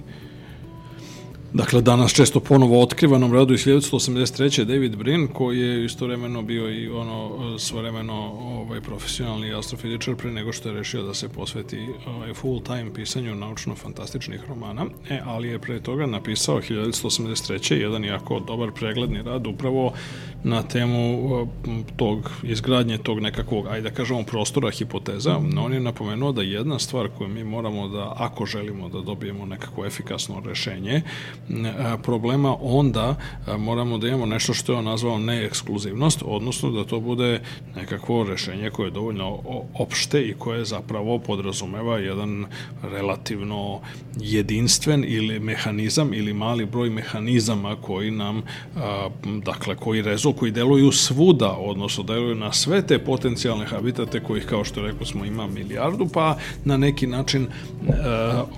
[1.54, 4.64] Dakle, danas često ponovo otkrivanom radu iz 1983.
[4.64, 10.68] David Brin, koji je istovremeno bio i ono svovremeno ovaj, profesionalni astrofizičar pre nego što
[10.68, 15.80] je rešio da se posveti ovaj, full time pisanju naučno-fantastičnih romana, e, ali je pre
[15.80, 17.74] toga napisao 1983.
[17.74, 19.92] jedan jako dobar pregledni rad upravo
[20.44, 21.18] na temu
[21.96, 25.36] tog izgradnje tog nekakvog, ajde da kažemo, prostora hipoteza.
[25.64, 29.86] On je napomenuo da jedna stvar koju mi moramo da, ako želimo da dobijemo nekako
[29.86, 31.02] efikasno rešenje,
[32.02, 33.16] problema, onda
[33.58, 37.40] moramo da imamo nešto što je on nazvao neekskluzivnost, odnosno da to bude
[37.76, 39.38] nekakvo rešenje koje je dovoljno
[39.74, 42.46] opšte i koje zapravo podrazumeva jedan
[42.82, 43.80] relativno
[44.20, 48.42] jedinstven ili mehanizam ili mali broj mehanizama koji nam,
[49.44, 54.64] dakle, koji rezo, koji deluju svuda, odnosno deluju na sve te potencijalne habitate kojih, kao
[54.64, 57.46] što rekao smo, ima milijardu, pa na neki način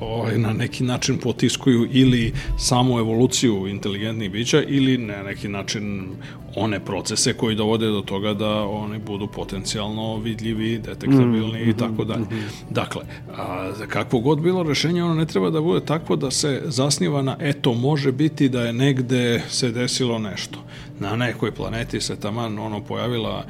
[0.01, 6.09] ovaj, na neki način potiskuju ili sam samu evoluciju inteligentnih bića ili na neki način
[6.57, 12.05] one procese koji dovode do toga da oni budu potencijalno vidljivi, detektabilni mm i tako
[12.05, 12.21] dalje.
[12.21, 12.41] Mhm.
[12.71, 13.03] Dakle,
[13.37, 17.37] a, kakvo god bilo rešenje, ono ne treba da bude takvo da se zasniva na
[17.41, 20.59] eto, može biti da je negde se desilo nešto.
[21.01, 23.45] Na nekoj planeti se taman ono pojavila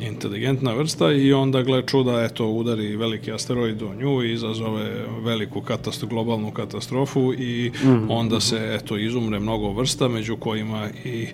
[0.00, 5.60] inteligentna vrsta i onda gle čuda, eto, udari veliki asteroid u nju i izazove veliku
[5.60, 11.26] katastrofu, globalnu katastrofu i mm onda se, eto, izumre mnogo vrsta, među kojima i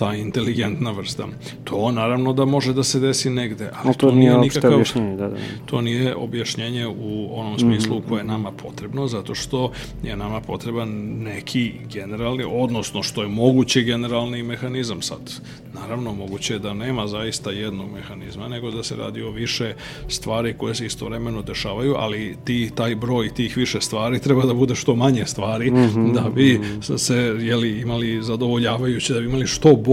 [0.00, 1.26] ta inteligentna vrsta.
[1.64, 5.28] To naravno da može da se desi negde, ali to, to nije nikakav objašnjenje, da,
[5.28, 5.36] da.
[5.66, 8.08] To nije objašnjenje u onom smislu mm -hmm.
[8.08, 10.88] koje je nama potrebno, zato što je nama potreban
[11.22, 15.32] neki generalni, odnosno što je moguće generalni mehanizam sad.
[15.74, 19.74] Naravno, moguće je da nema zaista jednog mehanizma, nego da se radi o više
[20.08, 24.74] stvari koje se istovremeno dešavaju, ali ti, taj broj tih više stvari treba da bude
[24.74, 26.12] što manje stvari, mm -hmm.
[26.12, 26.96] da bi mhm.
[26.96, 29.89] se jeli, imali zadovoljavajuće, da bi imali što bolje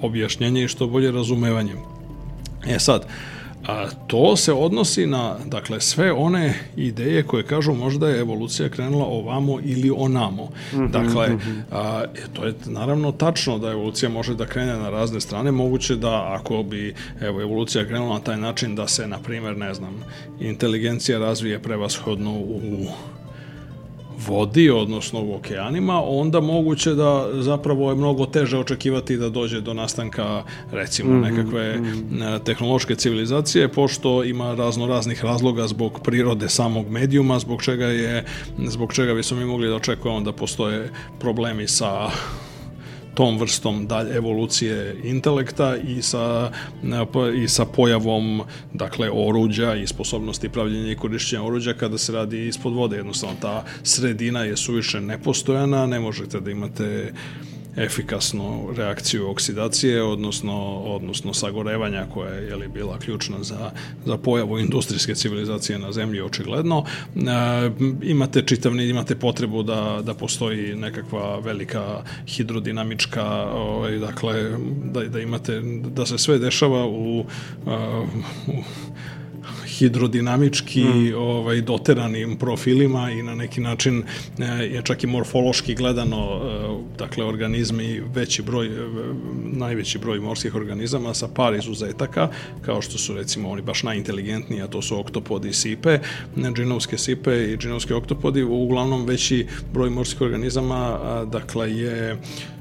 [0.00, 1.72] objašnjenje i što bolje razumevanje.
[2.66, 3.06] E sad,
[3.66, 9.04] a to se odnosi na dakle sve one ideje koje kažu možda je evolucija krenula
[9.04, 10.44] ovamo ili onamo.
[10.72, 11.62] Mm -hmm, dakle, mm -hmm.
[11.70, 15.52] a, to je naravno tačno da evolucija može da krene na razne strane.
[15.52, 19.74] Moguće da ako bi evo, evolucija krenula na taj način da se, na primjer, ne
[19.74, 20.04] znam,
[20.40, 22.86] inteligencija razvije prevashodno u
[24.26, 29.74] vodi, odnosno u okeanima, onda moguće da zapravo je mnogo teže očekivati da dođe do
[29.74, 31.30] nastanka recimo mm -hmm.
[31.30, 37.86] nekakve mm tehnološke civilizacije, pošto ima razno raznih razloga zbog prirode samog medijuma, zbog čega
[37.86, 38.24] je
[38.58, 42.10] zbog čega bi smo mi mogli da očekujemo da postoje problemi sa
[43.16, 46.52] tom vrstom dalje evolucije intelekta i sa,
[47.36, 52.72] i sa pojavom dakle oruđa i sposobnosti pravljenja i korišćenja oruđa kada se radi ispod
[52.72, 52.96] vode.
[52.96, 57.12] Jednostavno ta sredina je suviše nepostojana, ne možete da imate
[57.76, 63.70] efikasnu reakciju oksidacije, odnosno, odnosno sagorevanja koja je jeli, bila ključna za,
[64.06, 66.84] za pojavu industrijske civilizacije na zemlji očigledno.
[67.16, 67.20] E,
[68.02, 74.50] imate čitavni, imate potrebu da, da postoji nekakva velika hidrodinamička, ovaj, dakle,
[74.84, 75.60] da, da imate,
[75.94, 77.24] da se sve dešava u,
[78.46, 78.62] u
[79.78, 81.14] hidrodinamički mm.
[81.16, 84.02] ovaj, doteranim profilima i na neki način
[84.38, 88.70] e, je čak i morfološki gledano e, dakle organizmi veći broj e,
[89.52, 92.28] najveći broj morskih organizama sa par izuzetaka
[92.62, 95.98] kao što su recimo oni baš najinteligentniji a to su oktopodi i sipe
[96.56, 100.98] džinovske sipe i džinovski oktopodi uglavnom veći broj morskih organizama
[101.32, 102.16] dakle je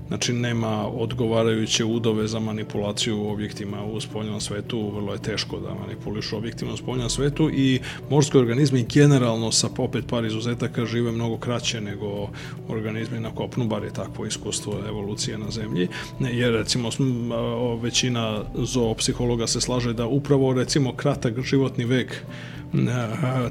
[0.07, 6.37] znači nema odgovarajuće udove za manipulaciju objektima u spoljnom svetu, vrlo je teško da manipulišu
[6.37, 11.81] objektima u spoljnom svetu i morski organizmi generalno sa opet par izuzetaka žive mnogo kraće
[11.81, 12.29] nego
[12.69, 15.87] organizmi na kopnu, bar je takvo iskustvo evolucije na zemlji,
[16.19, 16.89] jer recimo
[17.81, 22.21] većina zoopsihologa se slaže da upravo recimo kratak životni vek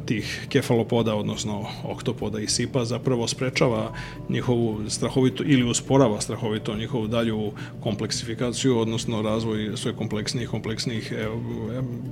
[0.06, 3.92] tih kefalopoda, odnosno oktopoda i sipa, zapravo sprečava
[4.28, 11.28] njihovu strahovito, ili usporava strahovito njihovu dalju kompleksifikaciju, odnosno razvoj sve kompleksnijih, kompleksnijih e, e,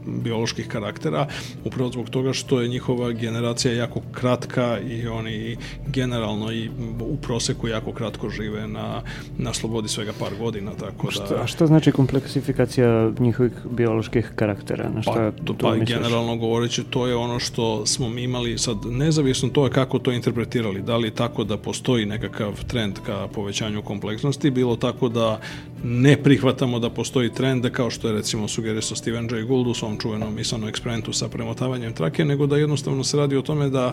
[0.06, 1.26] bioloških karaktera,
[1.64, 6.70] upravo zbog toga što je njihova generacija jako kratka i oni generalno i
[7.00, 9.02] u proseku jako kratko žive na,
[9.38, 11.12] na slobodi svega par godina, tako da...
[11.12, 14.90] Šta, a šta znači kompleksifikacija njihovih bioloških karaktera?
[14.94, 18.58] Na šta pa, to, pa generalno govoreći, to je ono što smo mi imali.
[18.58, 23.28] Sad, nezavisno to je kako to interpretirali, da li tako da postoji nekakav trend ka
[23.34, 25.40] povećanju kompleksnosti, bilo tako da
[25.84, 29.98] ne prihvatamo da postoji trend, kao što je recimo sugerisao Steven Jay Gould u svom
[29.98, 33.92] čuvenom misanom eksperimentu sa premotavanjem trake, nego da jednostavno se radi o tome da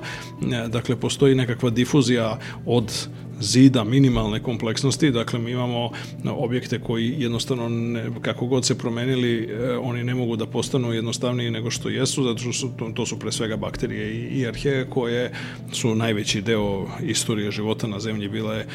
[0.68, 3.08] dakle, postoji nekakva difuzija od
[3.40, 5.92] zida minimalne kompleksnosti, dakle mi imamo
[6.26, 11.52] objekte koji jednostavno ne, kako god se promenili, eh, oni ne mogu da postanu jednostavniji
[11.52, 14.88] nego što jesu, zato što su, to, to su pre svega bakterije i, i arheje
[14.90, 15.32] koje
[15.72, 18.66] su najveći deo istorije života na zemlji bile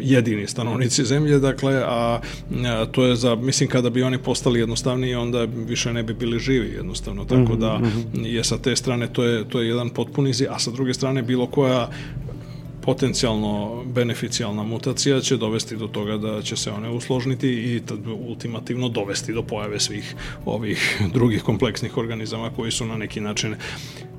[0.00, 2.20] jedini stanovnici zemlje, dakle, a,
[2.66, 6.38] a to je za, mislim, kada bi oni postali jednostavniji, onda više ne bi bili
[6.38, 8.24] živi jednostavno, tako mhm, da mhm.
[8.24, 11.46] je sa te strane to je, to je jedan potpunizi, a sa druge strane bilo
[11.46, 11.90] koja
[12.86, 17.82] potencijalno beneficijalna mutacija će dovesti do toga da će se one usložniti i
[18.28, 23.54] ultimativno dovesti do pojave svih ovih drugih kompleksnih organizama koji su na neki način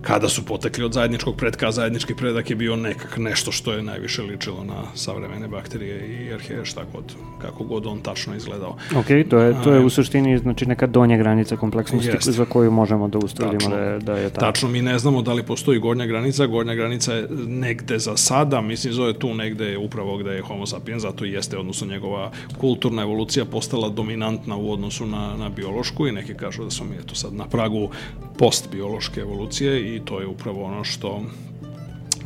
[0.08, 3.84] kada su potekli od zajedničkog predka, a zajednički predak je bio nekak nešto što je
[3.84, 7.04] najviše ličilo na savremene bakterije i arheje, šta god,
[7.42, 8.76] kako god on tačno izgledao.
[8.96, 12.32] Ok, to je, to je u suštini znači neka donja granica kompleksnosti Jeste.
[12.32, 14.46] za koju možemo da ustvrdimo da je, da je tako.
[14.46, 18.62] Tačno, mi ne znamo da li postoji gornja granica, gornja granica je negde za sada,
[18.62, 23.02] mislim zove tu negde upravo gde je homo sapiens, zato i jeste, odnosno njegova kulturna
[23.02, 27.16] evolucija postala dominantna u odnosu na, na biološku i neki kažu da smo mi eto
[27.16, 27.90] sad na pragu
[28.38, 31.22] postbiološke evolucije i to je upravo ono što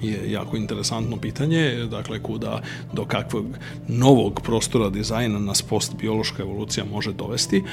[0.02, 2.62] je jako interesantno pitanje, dakle kuda,
[2.94, 3.46] do kakvog
[3.88, 7.64] novog prostora dizajna nas postbiološka evolucija može dovesti,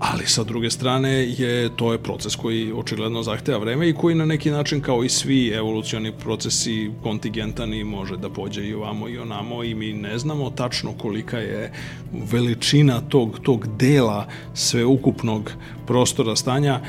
[0.00, 4.24] ali sa druge strane je to je proces koji očigledno zahteva vreme i koji na
[4.24, 9.18] neki način kao i svi evolucioni procesi kontingentan i može da pođe i ovamo i
[9.18, 11.72] onamo i mi ne znamo tačno kolika je
[12.12, 15.52] veličina tog, tog dela sveukupnog
[15.86, 16.80] prostora stanja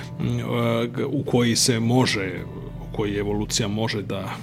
[1.07, 2.33] u koji se može
[2.95, 4.35] koji evolucija može da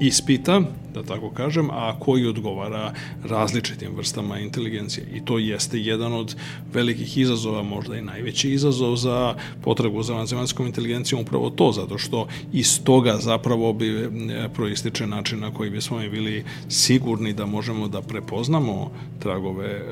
[0.00, 0.62] ispita
[0.94, 2.92] da tako kažem, a koji odgovara
[3.24, 5.06] različitim vrstama inteligencije.
[5.14, 6.36] I to jeste jedan od
[6.72, 12.26] velikih izazova, možda i najveći izazov za potragu za vanzemaljskom inteligencijom, upravo to, zato što
[12.52, 14.08] iz toga zapravo bi e,
[14.54, 19.82] proističe način na koji bismo mi bili sigurni da možemo da prepoznamo tragove e,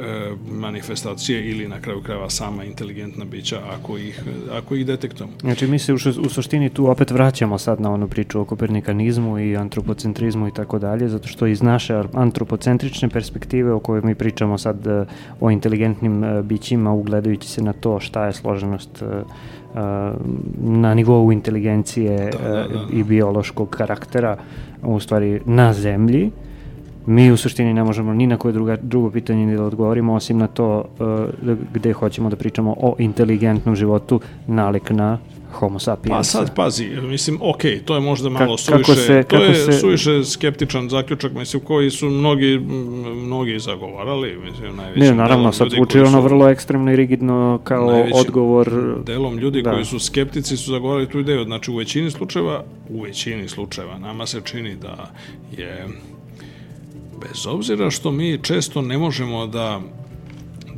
[0.51, 5.33] manifestacije ili na kraju krajeva sama inteligentna bića ako ih, ako ih detektujemo.
[5.41, 9.39] Znači mi se u, u suštini tu opet vraćamo sad na onu priču o kopernikanizmu
[9.39, 9.57] i
[9.99, 14.59] antropocentrizmu i tako da dalje, zato što iz naše antropocentrične perspektive o kojoj mi pričamo
[14.59, 15.05] sad e,
[15.41, 19.07] o inteligentnim e, bićima, ugledajući se na to šta je složenost e,
[20.59, 22.87] na nivou inteligencije da, da, da.
[22.93, 24.37] i biološkog karaktera,
[24.83, 26.31] u stvari na zemlji,
[27.07, 30.39] mi u suštini ne možemo ni na koje druga, drugo pitanje ni da odgovorimo osim
[30.39, 35.19] na to uh, gde hoćemo da pričamo o inteligentnom životu nalik na
[35.53, 36.17] homo sapiens.
[36.17, 39.73] Pa sad pazi, mislim, ok, to je možda malo Ka, suviše, se, to je se...
[39.73, 42.59] suviše skeptičan zaključak, mislim, koji su mnogi,
[43.15, 48.71] mnogi zagovarali, mislim, najvećim Ne, naravno, sad zvuči ono vrlo ekstremno i rigidno kao odgovor.
[49.07, 49.73] Delom ljudi da.
[49.73, 54.27] koji su skeptici su zagovarali tu ideju, znači u većini slučajeva, u većini slučajeva, nama
[54.27, 55.11] se čini da
[55.57, 55.87] je
[57.21, 59.81] bez obzira što mi često ne možemo da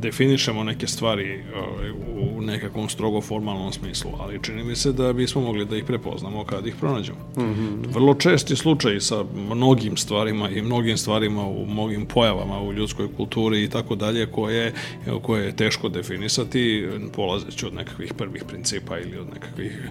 [0.01, 5.41] definišemo neke stvari ovaj, u nekakvom strogo formalnom smislu, ali čini mi se da bismo
[5.41, 7.19] mogli da ih prepoznamo kad ih pronađemo.
[7.37, 7.93] Mm -hmm.
[7.93, 13.63] Vrlo česti slučaj sa mnogim stvarima i mnogim stvarima u mnogim pojavama u ljudskoj kulturi
[13.63, 14.73] i tako dalje koje,
[15.21, 19.89] koje je teško definisati polazeći od nekakvih prvih principa ili od nekakvih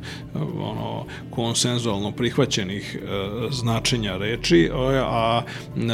[0.63, 3.09] ono, konsenzualno prihvaćenih e,
[3.51, 4.71] značenja reči,
[5.05, 5.43] a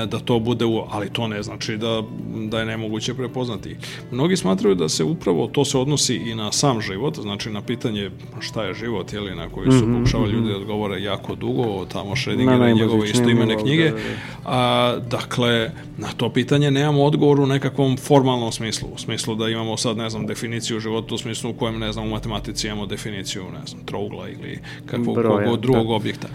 [0.07, 2.03] da to bude, u, ali to ne znači da,
[2.49, 3.77] da je nemoguće prepoznati.
[4.11, 8.11] Mnogi smatraju da se upravo to se odnosi i na sam život, znači na pitanje
[8.40, 11.86] šta je život, jeli, na koji su mm -hmm, pokušavali ljudi da odgovore jako dugo,
[11.92, 13.84] tamo Schrödinger i njegove istoimene knjige.
[13.84, 14.04] Da, da, da.
[14.44, 19.76] A, dakle, na to pitanje nemamo odgovor u nekakvom formalnom smislu, u smislu da imamo
[19.76, 23.44] sad, ne znam, definiciju života u smislu u kojem, ne znam, u matematici imamo definiciju,
[23.44, 25.16] ne znam, trougla ili kakvog
[25.61, 25.94] drugog da.
[25.94, 26.28] objekta.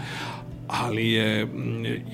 [0.68, 1.46] Ali je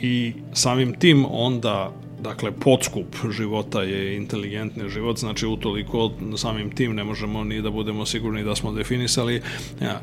[0.03, 1.93] i samim tim onda
[2.23, 8.07] Dakle, podskup života je inteligentni život, znači utoliko samim tim ne možemo ni da budemo
[8.07, 9.43] sigurni da smo definisali.
[9.81, 10.03] Ja,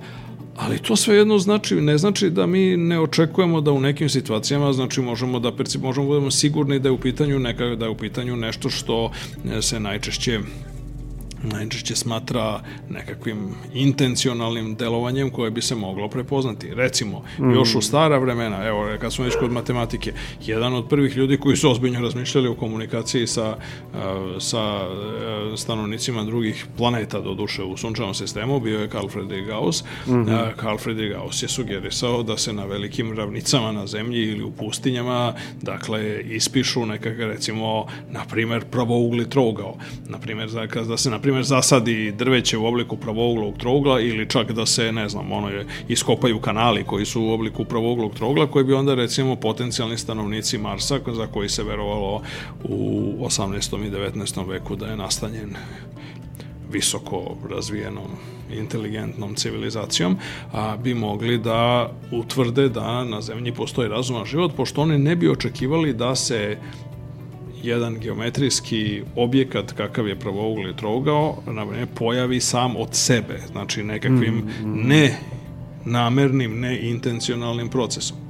[0.58, 4.74] ali to sve jedno znači, ne znači da mi ne očekujemo da u nekim situacijama
[4.74, 7.92] znači možemo da percip, možemo da budemo sigurni da je u pitanju neka, da je
[7.92, 9.12] u pitanju nešto što
[9.62, 10.40] se najčešće
[11.46, 16.74] najčešće smatra nekakvim intencionalnim delovanjem koje bi se moglo prepoznati.
[16.74, 17.52] Recimo, mm.
[17.52, 20.14] još u stara vremena, evo, kad smo već kod matematike,
[20.46, 23.58] jedan od prvih ljudi koji su ozbiljno razmišljali o komunikaciji sa,
[24.40, 24.80] sa
[25.58, 29.84] stanovnicima drugih planeta, do duše u sunčanom sistemu, bio je Carl Friedrich Gauss.
[30.08, 30.62] Mm -hmm.
[30.62, 35.34] Carl Friedrich Gauss je sugerisao da se na velikim ravnicama na zemlji ili u pustinjama,
[35.62, 39.78] dakle, ispišu nekakve, recimo, na primer, pravougli trougao.
[40.10, 40.50] Na primer,
[40.88, 44.92] da se, na primer, primjer, zasadi drveće u obliku pravouglog trougla ili čak da se,
[44.92, 48.96] ne znam, ono je, iskopaju kanali koji su u obliku pravouglog trougla koji bi onda,
[48.96, 52.22] recimo, potencijalni stanovnici Marsa, za koji se verovalo
[52.64, 53.88] u 18.
[53.88, 54.48] i 19.
[54.50, 55.56] veku da je nastanjen
[56.72, 58.08] visoko razvijenom
[58.54, 60.18] inteligentnom civilizacijom,
[60.54, 65.30] a, bi mogli da utvrde da na zemlji postoji razuman život, pošto oni ne bi
[65.30, 66.58] očekivali da se
[67.66, 74.70] jedan geometrijski objekat kakav je pravougli trougao ne pojavi sam od sebe, znači nekakvim mm,
[74.70, 74.88] mm.
[74.88, 75.18] ne
[75.86, 78.25] namernim, ne intencionalnim procesom.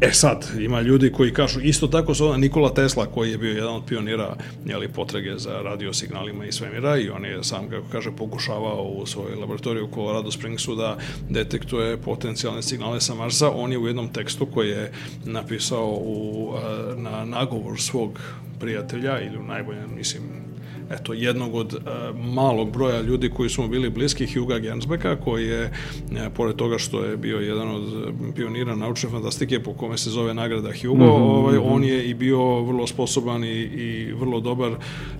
[0.00, 3.74] E sad, ima ljudi koji kažu, isto tako su Nikola Tesla, koji je bio jedan
[3.74, 8.82] od pionira jeli, potrage za radiosignalima i svemira i on je sam, kako kaže, pokušavao
[8.82, 10.98] u svojoj laboratoriju u Colorado Springsu da
[11.28, 13.50] detektuje potencijalne signale sa Marsa.
[13.50, 14.92] On je u jednom tekstu koji je
[15.24, 16.54] napisao u,
[16.96, 18.20] na nagovor svog
[18.60, 20.47] prijatelja ili u najboljem, mislim,
[20.90, 21.80] eto, jednog od uh,
[22.16, 25.72] malog broja ljudi koji su mu bili bliski, Huga Gernsbecka, koji je,
[26.10, 30.34] uh, pored toga što je bio jedan od pionira naučne fantastike po kome se zove
[30.34, 31.68] nagrada Hugo, mm -hmm, ovaj, mhm.
[31.72, 34.72] on je i bio vrlo sposoban i, i vrlo dobar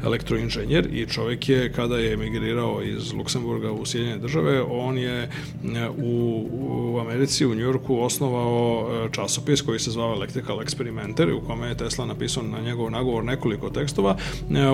[0.04, 5.30] elektroinženjer i čovjek je, kada je emigrirao iz Luksemburga u Sjedinjene države, on je
[5.64, 5.70] uh,
[6.04, 11.76] u, u Americi, u Njujorku, osnovao časopis koji se zvao Electrical Experimenter, u kome je
[11.76, 14.16] Tesla napisao na njegov nagovor nekoliko tekstova.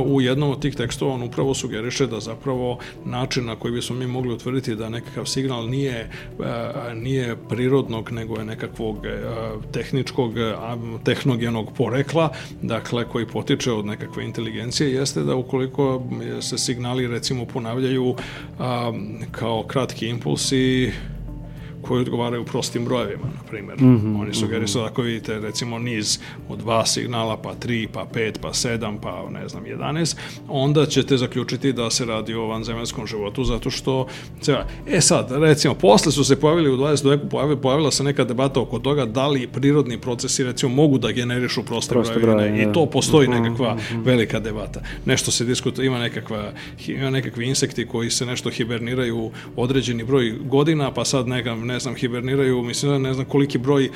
[0.06, 4.06] U jednom od tih tekstova on upravo sugeriše da zapravo način na koji bismo mi
[4.06, 9.10] mogli utvrditi da nekakav signal nije, e, nije prirodnog, nego je nekakvog e,
[9.72, 10.34] tehničkog,
[11.04, 12.30] tehnogenog porekla,
[12.62, 16.02] dakle koji potiče od nekakve inteligencije, jeste da ukoliko
[16.40, 18.16] se signali recimo ponavljaju
[19.32, 20.92] kao kratki impulsi,
[21.84, 23.80] koji odgovaraju prostim brojevima, na primjer.
[23.80, 24.84] Mm -hmm, Oni sugerišu mm -hmm.
[24.84, 26.18] da ako vidite recimo niz
[26.48, 30.16] od dva signala, pa tri, pa pet, pa sedam, pa ne znam, 11,
[30.48, 34.06] onda ćete zaključiti da se radi o vanzemaljskom životu, zato što
[34.86, 37.10] E sad, recimo, posle su se pojavili u 20.
[37.10, 41.12] veku, pojavila, pojavila se neka debata oko toga da li prirodni procesi recimo mogu da
[41.12, 44.04] generišu proste, proste brojeve, i to postoji mhm, nekakva mm -hmm.
[44.04, 44.80] velika debata.
[45.04, 46.52] Nešto se diskutuje, ima nekakva
[46.88, 51.94] ima nekakvi insekti koji se nešto hiberniraju određeni broj godina, pa sad neka, ne znam,
[51.94, 53.90] hiberniraju, mislim ne znam koliki broj e,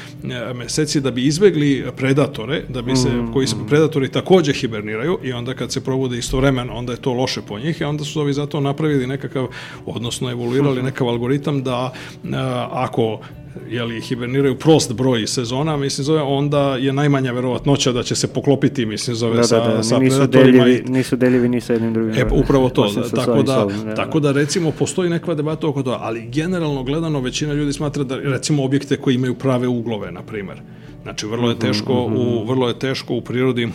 [0.54, 5.32] meseci da bi izbegli predatore, da bi se, mm, koji se predatori takođe hiberniraju i
[5.32, 8.32] onda kad se probude istovremeno, onda je to loše po njih i onda su ovi
[8.32, 9.46] zato napravili nekakav,
[9.86, 11.92] odnosno evoluirali nekakav algoritam da
[12.24, 12.28] e,
[12.70, 13.20] ako
[13.68, 18.86] jeli, hiberniraju prost broj sezona, mislim zove, onda je najmanja verovatnoća da će se poklopiti,
[18.86, 20.64] mislim zove, da, sa, da, da, sa nisu predatorima.
[20.64, 20.90] Deljivi, i...
[20.90, 22.14] Nisu deljivi ni sa jednim drugim.
[22.14, 25.82] E, upravo to, da, tako, da, sobom, da, tako da recimo postoji neka debata oko
[25.82, 30.22] toga, ali generalno gledano većina ljudi smatra da recimo objekte koji imaju prave uglove, na
[30.22, 30.56] primer.
[31.02, 32.42] Znači, vrlo je mhm, teško, mm -hmm.
[32.42, 33.68] u, vrlo je teško u prirodi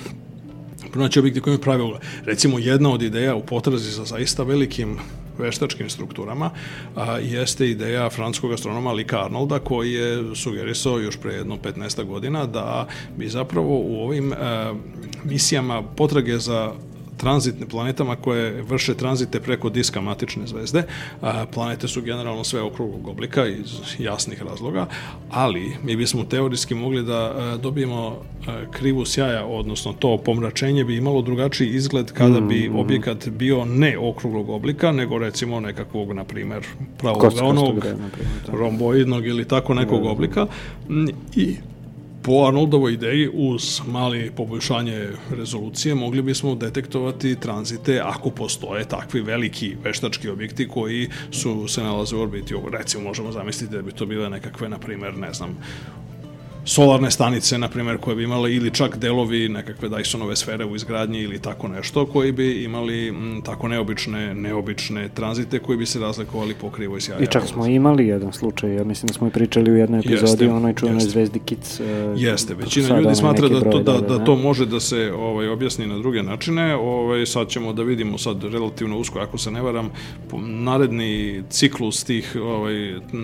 [0.92, 2.00] pronaći objekte koji imaju prave uglove.
[2.26, 4.98] Recimo, jedna od ideja u potrazi sa zaista velikim
[5.38, 6.52] veštačkim strukturama
[6.96, 12.46] a, jeste ideja francuskog astronoma Lika Arnolda koji je sugerisao još pre jedno 15 godina
[12.46, 14.74] da bi zapravo u ovim a,
[15.24, 16.74] misijama potrage za
[17.24, 20.84] tranzitne planetama koje vrše tranzite preko diska matične zvezde.
[21.54, 24.88] Planete su generalno sve okruglog oblika iz jasnih razloga,
[25.30, 28.22] ali mi bismo teorijski mogli da dobijemo
[28.72, 32.80] krivu sjaja, odnosno to pomračenje bi imalo drugačiji izgled kada bi mm, mm.
[32.80, 36.66] objekat bio ne okruglog oblika, nego recimo nekakvog, na primer,
[36.98, 37.86] pravog onog,
[38.48, 40.10] romboidnog ili tako nekog da.
[40.10, 40.48] oblika.
[41.36, 41.56] I
[42.24, 45.08] po Arnoldovoj ideji uz mali poboljšanje
[45.38, 52.16] rezolucije mogli bismo detektovati tranzite ako postoje takvi veliki veštački objekti koji su se nalaze
[52.16, 52.56] u orbiti.
[52.72, 55.58] Recimo možemo zamisliti da bi to bile nekakve, na primer, ne znam,
[56.66, 61.20] solarne stanice, na primjer, koje bi imale ili čak delovi nekakve Dysonove sfere u izgradnji
[61.20, 66.54] ili tako nešto, koji bi imali m, tako neobične, neobične tranzite koji bi se razlikovali
[66.62, 67.20] po krivoj sjaja.
[67.20, 70.48] I čak smo imali jedan slučaj, ja mislim da smo i pričali u jednoj epizodi
[70.48, 71.80] o onoj čuvenoj zvezdi Kic.
[71.80, 71.86] Uh,
[72.22, 75.98] jeste, većina ljudi smatra da to, da, da to može da se ovaj, objasni na
[75.98, 79.90] druge načine, ovaj, sad ćemo da vidimo sad relativno usko, ako se ne varam,
[80.42, 82.74] naredni ciklus tih ovaj,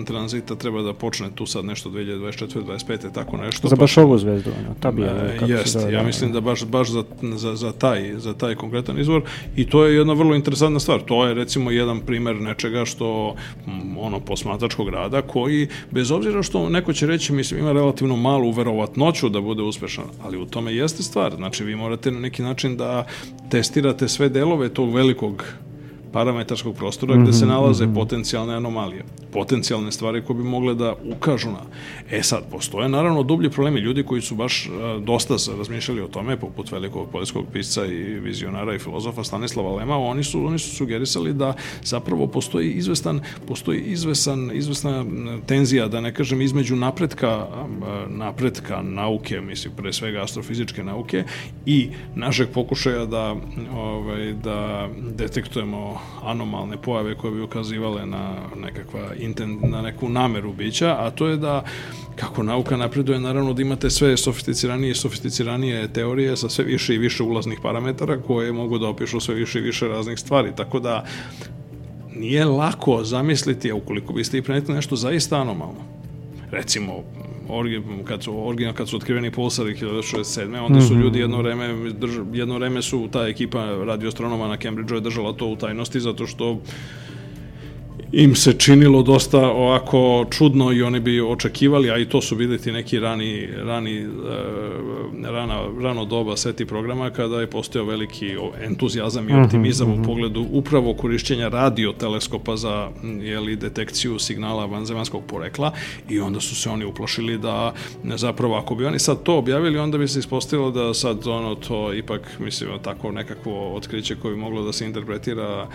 [0.06, 2.64] tranzita treba da počne tu sad nešto 2024.
[2.64, 3.12] 25.
[3.14, 3.68] tako tako nešto.
[3.68, 6.90] Za baš ovu zvezdu, ono, ta bi, e, Jeste, ja da, mislim da baš, baš
[6.90, 9.22] za, za, za, taj, za taj konkretan izvor
[9.56, 11.00] i to je jedna vrlo interesantna stvar.
[11.00, 13.34] To je recimo jedan primer nečega što
[13.98, 19.28] ono posmatračkog rada koji bez obzira što neko će reći mislim ima relativno malu verovatnoću
[19.28, 21.34] da bude uspešan, ali u tome jeste stvar.
[21.36, 23.06] Znači vi morate na neki način da
[23.50, 25.44] testirate sve delove tog velikog
[26.12, 27.94] parametarskog prostora gde se mhm, nalaze mhm.
[27.94, 31.60] potencijalne anomalije, potencijalne stvari koje bi mogle da ukažu na.
[32.10, 36.72] E sad, postoje naravno dublji problemi, ljudi koji su baš dosta razmišljali o tome, poput
[36.72, 41.54] velikog poljskog pisca i vizionara i filozofa Stanislava Lema, oni su, oni su sugerisali da
[41.82, 45.04] zapravo postoji izvestan, postoji izvesan, izvesna
[45.46, 47.46] tenzija, da ne kažem, između napretka,
[48.08, 51.24] napretka nauke, mislim, pre svega astrofizičke nauke
[51.66, 53.36] i našeg pokušaja da,
[53.74, 60.96] ovaj, da detektujemo anomalne pojave koje bi ukazivale na nekakva intent, na neku nameru bića,
[60.98, 61.64] a to je da
[62.16, 66.98] kako nauka napreduje, naravno da imate sve sofisticiranije i sofisticiranije teorije sa sve više i
[66.98, 71.04] više ulaznih parametara koje mogu da opišu sve više i više raznih stvari, tako da
[72.16, 75.80] nije lako zamisliti, a ukoliko biste i prenetili nešto zaista anomalno,
[76.50, 76.92] recimo
[77.52, 80.60] orgi, kad su original kad su otkriveni pulsari 1967.
[80.60, 81.02] onda su mhm.
[81.02, 85.46] ljudi jedno vreme drž, jedno vreme su ta ekipa radioastronoma na Cambridgeu je držala to
[85.46, 86.60] u tajnosti zato što
[88.12, 92.72] im se činilo dosta ovako čudno i oni bi očekivali, a i to su videti
[92.72, 94.06] neki rani, rani e,
[95.22, 100.00] rana, rano doba seti programa kada je postojao veliki entuzijazam i mhm, optimizam uh -huh.
[100.00, 102.90] u pogledu upravo korišćenja radioteleskopa za
[103.22, 105.72] jeli, detekciju signala vanzemanskog porekla
[106.08, 107.72] i onda su se oni uplašili da
[108.04, 111.94] zapravo ako bi oni sad to objavili onda bi se ispostavilo da sad ono to
[111.94, 115.68] ipak mislim tako nekakvo otkriće koje bi moglo da se interpretira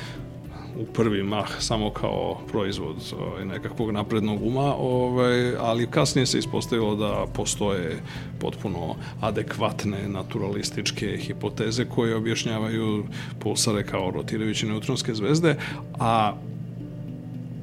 [0.79, 6.95] u prvi mah samo kao proizvod ovaj, nekakvog naprednog uma, ovaj, ali kasnije se ispostavilo
[6.95, 7.99] da postoje
[8.39, 13.05] potpuno adekvatne naturalističke hipoteze koje objašnjavaju
[13.39, 15.55] pulsare kao rotirajuće neutronske zvezde,
[15.99, 16.33] a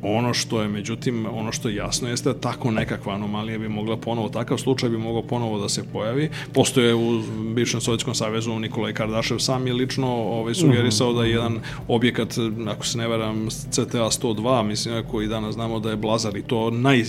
[0.03, 3.96] Ono što je, međutim, ono što je jasno jeste da tako nekakva anomalija bi mogla
[3.96, 6.30] ponovo, takav slučaj bi mogao ponovo da se pojavi.
[6.53, 7.22] Postoje u
[7.55, 12.34] bivšem Sovjetskom savezu Nikolaj Kardašev sam je lično ovaj, sugerisao da je jedan objekat,
[12.68, 16.70] ako se ne varam, CTA 102, mislim, koji danas znamo da je blazar i to
[16.70, 17.05] naj,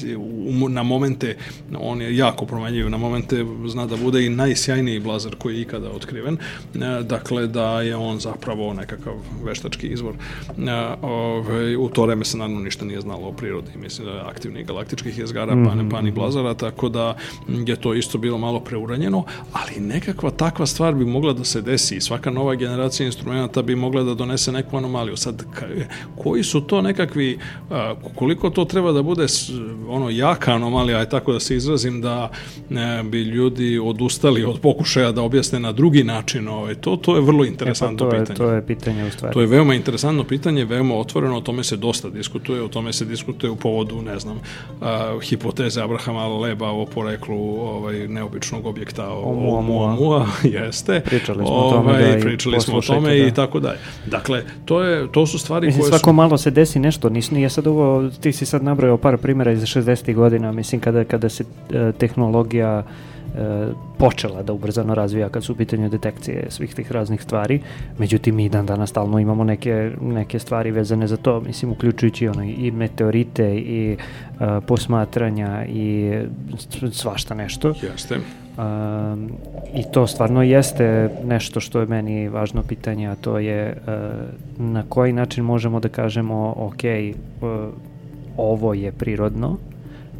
[0.69, 1.37] na momente,
[1.79, 5.91] on je jako promenjiv, na momente zna da bude i najsjajniji blazar koji je ikada
[5.91, 6.33] otkriven.
[6.33, 9.13] E, dakle, da je on zapravo nekakav
[9.43, 10.13] veštački izvor.
[10.13, 14.13] E, ovaj, u to vreme se naravno ništa ništa nije znalo o prirodi, mislim da
[14.13, 15.69] je aktivnih galaktičkih jezgara, mm -hmm.
[15.69, 17.15] pane, pani blazara, tako da
[17.47, 21.95] je to isto bilo malo preuranjeno, ali nekakva takva stvar bi mogla da se desi
[21.95, 25.17] i svaka nova generacija instrumenta bi mogla da donese neku anomaliju.
[25.17, 25.43] Sad,
[26.17, 27.39] koji su to nekakvi,
[28.15, 29.25] koliko to treba da bude
[29.87, 32.31] ono jaka anomalija, aj tako da se izrazim, da
[32.69, 37.21] ne, bi ljudi odustali od pokušaja da objasne na drugi način, ovaj, to, to je
[37.21, 38.37] vrlo interesantno e pa to je, pitanje.
[38.37, 39.33] To je pitanje u stvari.
[39.33, 43.05] To je veoma interesantno pitanje, veoma otvoreno, o tome se dosta diskutuje, o tome se
[43.05, 44.37] diskutuje u povodu, ne znam,
[44.81, 44.87] uh,
[45.21, 51.01] hipoteze Abrahama Leba o poreklu ovaj, neobičnog objekta o, Oumuamua, jeste.
[51.05, 53.27] Pričali smo ovaj, o tome da pričali smo o tome da.
[53.27, 53.79] i tako dalje.
[54.05, 56.13] Dakle, to, je, to su stvari mislim, koje svako su...
[56.13, 59.61] malo se desi nešto, nis, nije sad ovo, ti si sad nabrojao par primjera iz
[59.61, 60.13] 60.
[60.13, 63.12] godina, mislim, kada, kada se uh, tehnologija e,
[63.97, 67.61] počela da ubrzano razvija kad su u pitanju detekcije svih tih raznih stvari.
[67.97, 72.43] Međutim, mi dan danas stalno imamo neke, neke stvari vezane za to, mislim, uključujući ono,
[72.43, 73.97] i meteorite i e,
[74.67, 76.13] posmatranja i
[76.91, 77.73] svašta nešto.
[77.81, 78.19] Jeste.
[78.57, 79.31] Um,
[79.75, 84.83] I to stvarno jeste nešto što je meni važno pitanje, a to je uh, na
[84.89, 86.83] koji način možemo da kažemo ok,
[87.41, 87.49] uh,
[88.37, 89.57] ovo je prirodno,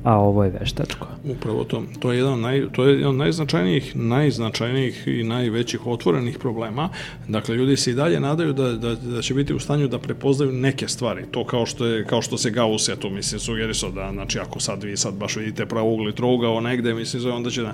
[0.04, 1.08] a ovo je veštačko.
[1.24, 1.84] Upravo to.
[2.00, 6.90] To je jedan, naj, to je jedan najznačajnijih, najznačajnijih i najvećih otvorenih problema.
[7.28, 10.52] Dakle, ljudi se i dalje nadaju da, da, da će biti u stanju da prepoznaju
[10.52, 11.26] neke stvari.
[11.32, 14.60] To kao što, je, kao što se Gauss, ja to mislim, sugerisao da, znači, ako
[14.60, 17.74] sad vi sad baš vidite pravouglý trougao negde, mislim, onda će da...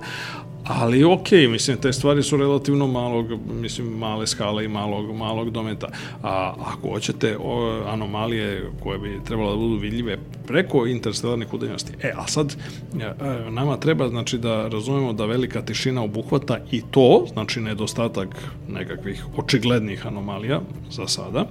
[0.70, 3.28] Ali ok, mislim, te stvari su relativno malog,
[3.62, 5.88] mislim, male skale i malog, malog dometa.
[6.24, 10.18] A ako hoćete o, anomalije koje bi trebalo da budu vidljive
[10.48, 12.56] preko interstellarnih udaljenosti, e, a sad
[13.00, 18.28] e, nama treba, znači, da razumemo da velika tišina obuhvata i to, znači, nedostatak
[18.68, 20.62] nekakvih očiglednih anomalija
[20.92, 21.46] za sada,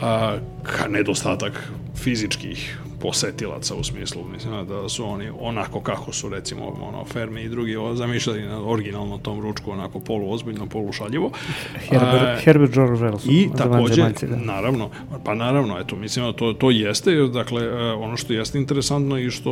[0.00, 6.66] a, ka nedostatak fizičkih posetilaca u smislu, mislim da su oni onako kako su recimo
[6.66, 11.30] ono Fermi i drugi zamišljali na originalno tom ručku onako polu ozbiljno, polu šaljivo.
[11.74, 13.30] Herbert, A, Herbert George Wells.
[13.30, 14.36] I takođe, da.
[14.36, 14.90] naravno,
[15.24, 19.30] pa naravno, eto, mislim da to, to jeste, dakle, e, ono što jeste interesantno i
[19.30, 19.50] što,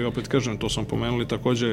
[0.00, 1.66] i opet kažem, to sam pomenuli takođe,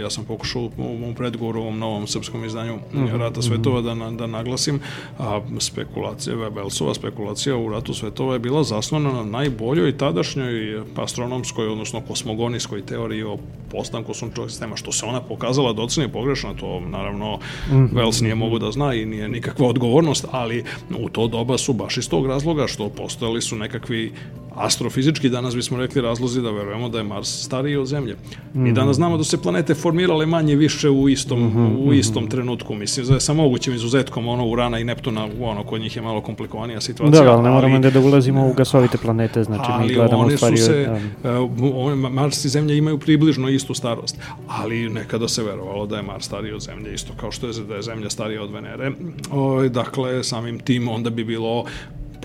[0.00, 3.18] ja sam pokušao u mom predgovoru ovom novom srpskom izdanju mm -hmm.
[3.18, 4.80] Rata svetova da, da naglasim,
[5.18, 11.68] a spekulacija, Wellsova spekulacija u Ratu svetova je bila zasnovana na najboljoj tadašnjoj toj astronomskoj,
[11.68, 13.38] odnosno kosmogonijskoj teoriji o
[13.70, 17.90] postanku sunčevog sistema, što se ona pokazala da oceni pogrešno, to naravno mm -hmm.
[17.92, 20.64] Wells nije mogu da zna i nije nikakva odgovornost, ali
[20.98, 24.12] u to doba su baš iz tog razloga što postojali su nekakvi
[24.56, 28.14] astrofizički danas bismo rekli razlozi da verujemo da je Mars stariji od Zemlje.
[28.14, 28.16] Mm
[28.58, 28.62] -hmm.
[28.62, 31.88] Mi danas znamo da se planete formirale manje više u istom, mm -hmm.
[31.88, 32.30] u istom mhm.
[32.30, 36.20] trenutku, mislim, da sa mogućim izuzetkom ono Urana i Neptuna, ono kod njih je malo
[36.20, 37.24] komplikovanija situacija.
[37.24, 40.56] Da, ali ne moramo da, da ulazimo u gasovite planete, znači mi gledamo stvari...
[40.56, 44.16] Se, uh, Mars i Zemlja imaju približno istu starost,
[44.48, 47.74] ali nekada se verovalo da je Mars stariji od Zemlje, isto kao što je da
[47.74, 48.90] je Zemlja starija od Venere.
[49.32, 51.64] O, dakle, samim tim onda bi bilo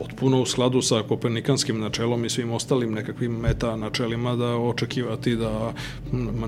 [0.01, 5.73] potpuno u skladu sa kopernikanskim načelom i svim ostalim nekakvim meta načelima da očekivati da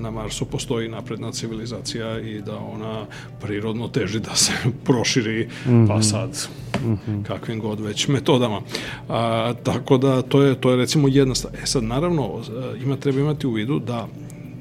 [0.00, 3.06] na Marsu postoji napredna civilizacija i da ona
[3.40, 4.52] prirodno teži da se
[4.86, 5.88] proširi, mm -hmm.
[5.88, 6.48] pa sad
[6.84, 7.24] mm -hmm.
[7.24, 8.60] kakvim god već metodama.
[9.08, 11.54] A, tako da to je, to je recimo jedna stvar.
[11.62, 12.42] E sad, naravno,
[12.82, 14.08] ima, treba imati u vidu da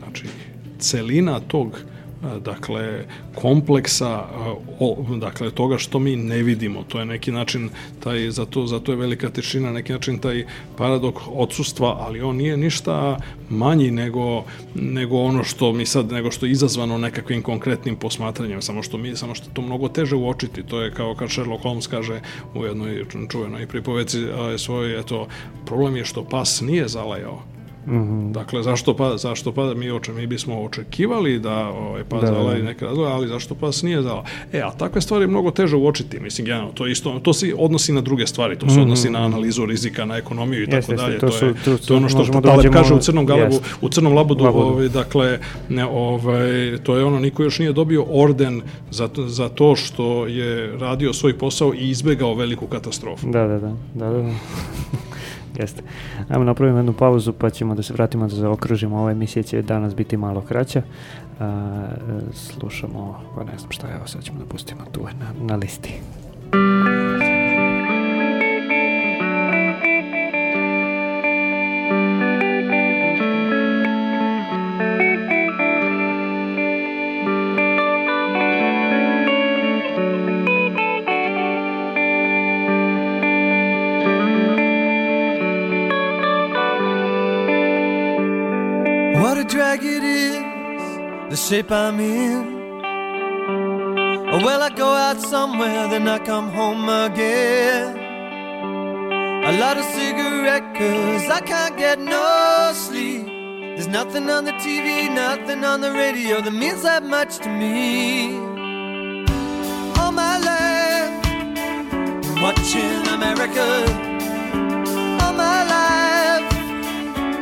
[0.03, 0.25] znači,
[0.79, 1.79] celina tog
[2.45, 3.05] dakle
[3.35, 4.25] kompleksa
[4.79, 6.83] o, dakle toga što mi ne vidimo.
[6.83, 7.69] To je neki način
[7.99, 10.45] taj zato zato je velika tišina neki način taj
[10.77, 13.17] paradok odsustva ali on nije ništa
[13.49, 14.43] manji nego
[14.75, 18.61] nego ono što mi sad nego što je izazvano nekakvim konkretnim posmatranjem.
[18.61, 20.63] Samo što mi samo što to mnogo teže uočiti.
[20.63, 22.21] To je kao kad Sherlock Holmes kaže
[22.55, 24.17] u jednoj čuvenoj pripoveci
[24.57, 25.27] svoj eto
[25.65, 27.52] problem je što pas nije zalajao
[27.87, 28.31] Mm -hmm.
[28.31, 32.51] Dakle, zašto pa, zašto pa mi, oče, mi bismo očekivali da ovaj, pa da, zala
[32.51, 32.59] da.
[32.59, 34.23] i neke razloga, ali zašto pas nije zala?
[34.53, 37.93] E, a takve stvari je mnogo teže uočiti, mislim, generalno, to isto, to se odnosi
[37.93, 38.81] na druge stvari, to se mm -hmm.
[38.81, 41.93] odnosi na analizu rizika, na ekonomiju i tako jeste, dalje, to, to, je, to, to
[41.93, 44.65] je ono što, Taleb kaže u crnom galabu, u crnom labudu, labudu.
[44.65, 48.61] Ovaj, dakle, ne, ovaj, to je ono, niko još nije dobio orden
[48.91, 53.27] za, za to što je radio svoj posao i izbegao veliku katastrofu.
[53.27, 54.33] Da, da, da, da, da.
[55.59, 55.81] Jeste.
[56.29, 58.99] Ajmo napravimo jednu pauzu pa ćemo da se vratimo da zaokružimo.
[58.99, 60.81] Ova emisija će danas biti malo kraća.
[61.39, 61.87] A,
[62.33, 65.93] slušamo, pa ne znam šta je ovo, sad ćemo da pustimo tu na, na listi.
[91.53, 92.79] Shape I'm in.
[94.43, 97.95] Well, I go out somewhere, then I come home again.
[99.51, 103.27] A lot of cigarette, cause I can't get no sleep.
[103.75, 108.33] There's nothing on the TV, nothing on the radio that means that much to me.
[109.99, 111.13] All my life,
[112.41, 113.67] watching America.
[115.21, 116.49] All my life,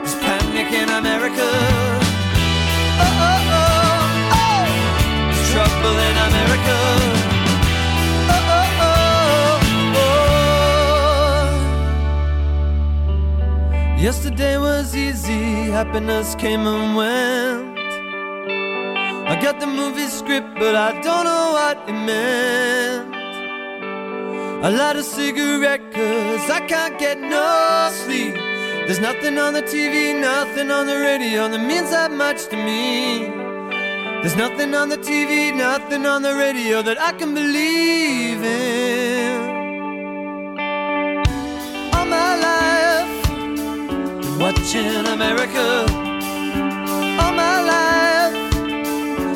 [0.03, 2.00] there's panic in America.
[5.81, 6.77] Trouble in America.
[8.29, 9.59] Oh, oh, oh,
[9.97, 10.11] oh.
[13.97, 17.79] Yesterday was easy, happiness came and went.
[19.27, 23.15] I got the movie script, but I don't know what it meant.
[24.63, 28.35] I light a cigarette, cause I can't get no sleep.
[28.85, 33.40] There's nothing on the TV, nothing on the radio that means that much to me.
[34.21, 39.41] There's nothing on the TV, nothing on the radio that I can believe in.
[41.95, 43.23] All my life,
[44.21, 45.65] been watching America.
[47.21, 48.37] All my life,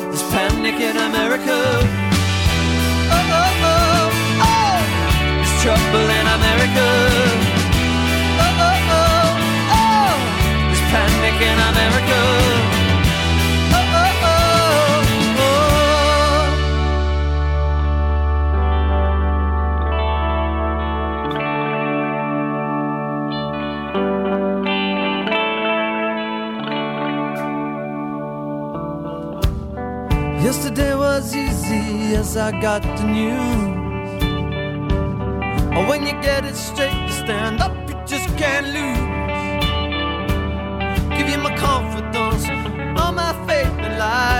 [0.06, 1.58] there's panic in America.
[3.10, 4.10] Oh, oh, oh,
[4.46, 4.78] oh,
[5.34, 6.45] there's trouble in America.
[30.46, 34.22] Yesterday was easy as I got the news.
[35.74, 39.06] Oh, when you get it straight, you stand up, you just can't lose.
[41.18, 42.46] Give you my confidence,
[42.96, 44.35] all my faith in life.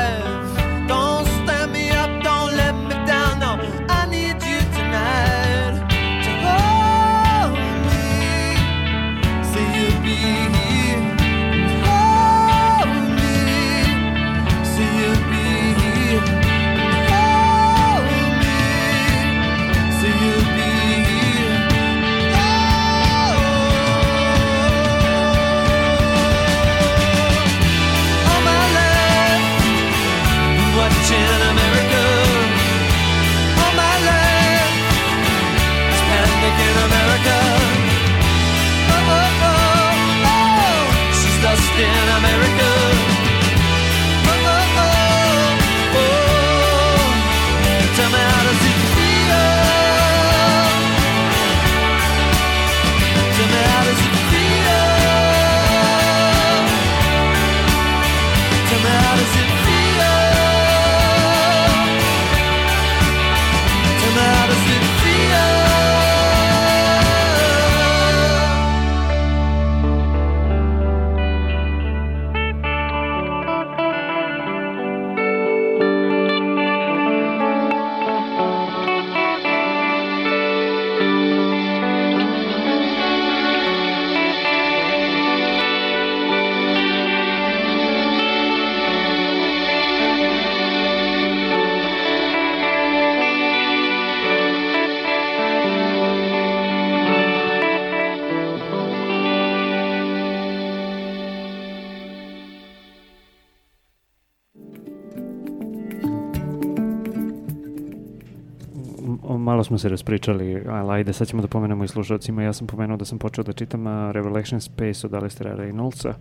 [109.46, 112.42] Malo smo se raspričali, ali ajde, sad ćemo da pomenemo i slušalcima.
[112.42, 116.12] Ja sam pomenuo da sam počeo da čitam a, Revelation Space od Alistera Reynoldsa.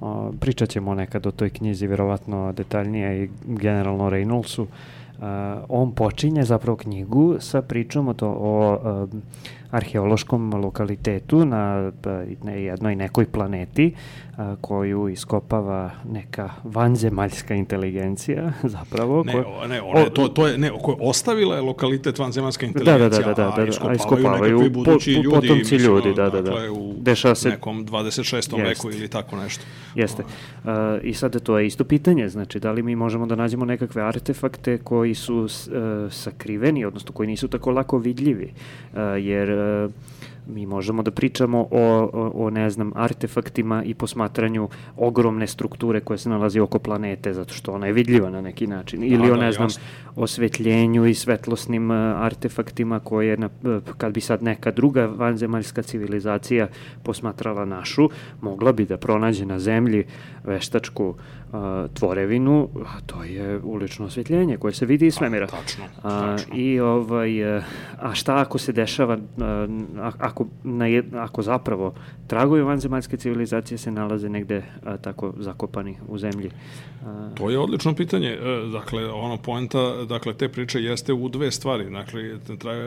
[0.00, 4.66] A, pričat ćemo nekad o toj knjizi, vjerovatno detaljnije i generalno o Reynoldsu.
[5.20, 9.06] A, on počinje zapravo knjigu sa pričom o, to, o a,
[9.70, 12.10] arheološkom lokalitetu na pa,
[12.46, 13.94] jednoj nekoj planeti
[14.36, 19.22] a, koju iskopava neka vanzemaljska inteligencija zapravo.
[19.24, 23.08] Ne, koja- o, ne, one, to, to je, ne, ko- ostavila je lokalitet vanzemaljska inteligencija,
[23.08, 25.80] da, da, da, a da, a iskopavaju, iskopavaju nekakvi po- budući po- ljudi, potomci mislim,
[25.82, 26.42] ljudi, da, da, da.
[26.42, 28.34] dakle, u Dešava se- nekom 26.
[28.34, 28.52] Jest.
[28.52, 29.64] veku ili tako nešto.
[29.94, 30.22] Jeste.
[30.22, 30.70] Uh,
[31.02, 34.78] I sada to je isto pitanje, znači da li mi možemo da nađemo nekakve artefakte
[34.78, 35.48] koji su uh,
[36.10, 38.52] sakriveni, odnosno koji nisu tako lako vidljivi,
[38.92, 39.50] Uh, jer
[39.84, 39.92] uh,
[40.46, 46.18] mi možemo da pričamo o, o, o, ne znam, artefaktima i posmatranju ogromne strukture koja
[46.18, 49.04] se nalazi oko planete, zato što ona je vidljiva na neki način.
[49.04, 49.82] Ili o, da, ne znam, jasno.
[50.16, 56.68] osvetljenju i svetlosnim uh, artefaktima koje, na, uh, kad bi sad neka druga vanzemaljska civilizacija
[57.02, 58.08] posmatrala našu,
[58.40, 60.04] mogla bi da pronađe na zemlji
[60.44, 61.16] veštačku uh,
[61.90, 65.46] tvorevinu, a to je ulično osvetljenje koje se vidi iz svemira.
[65.46, 66.54] tačno, A, tačno.
[66.56, 67.64] I ovaj, uh,
[67.98, 69.42] a šta ako se dešava, uh,
[69.98, 71.94] a- ako, na jed, ako zapravo
[72.26, 76.50] tragovi vanzemaljske civilizacije se nalaze negde a, tako zakopani u zemlji?
[77.04, 78.28] A, To je odlično pitanje.
[78.30, 78.38] E,
[78.72, 81.90] Dakle, ono poenta, dakle, te priče jeste u dve stvari.
[81.90, 82.22] Dakle,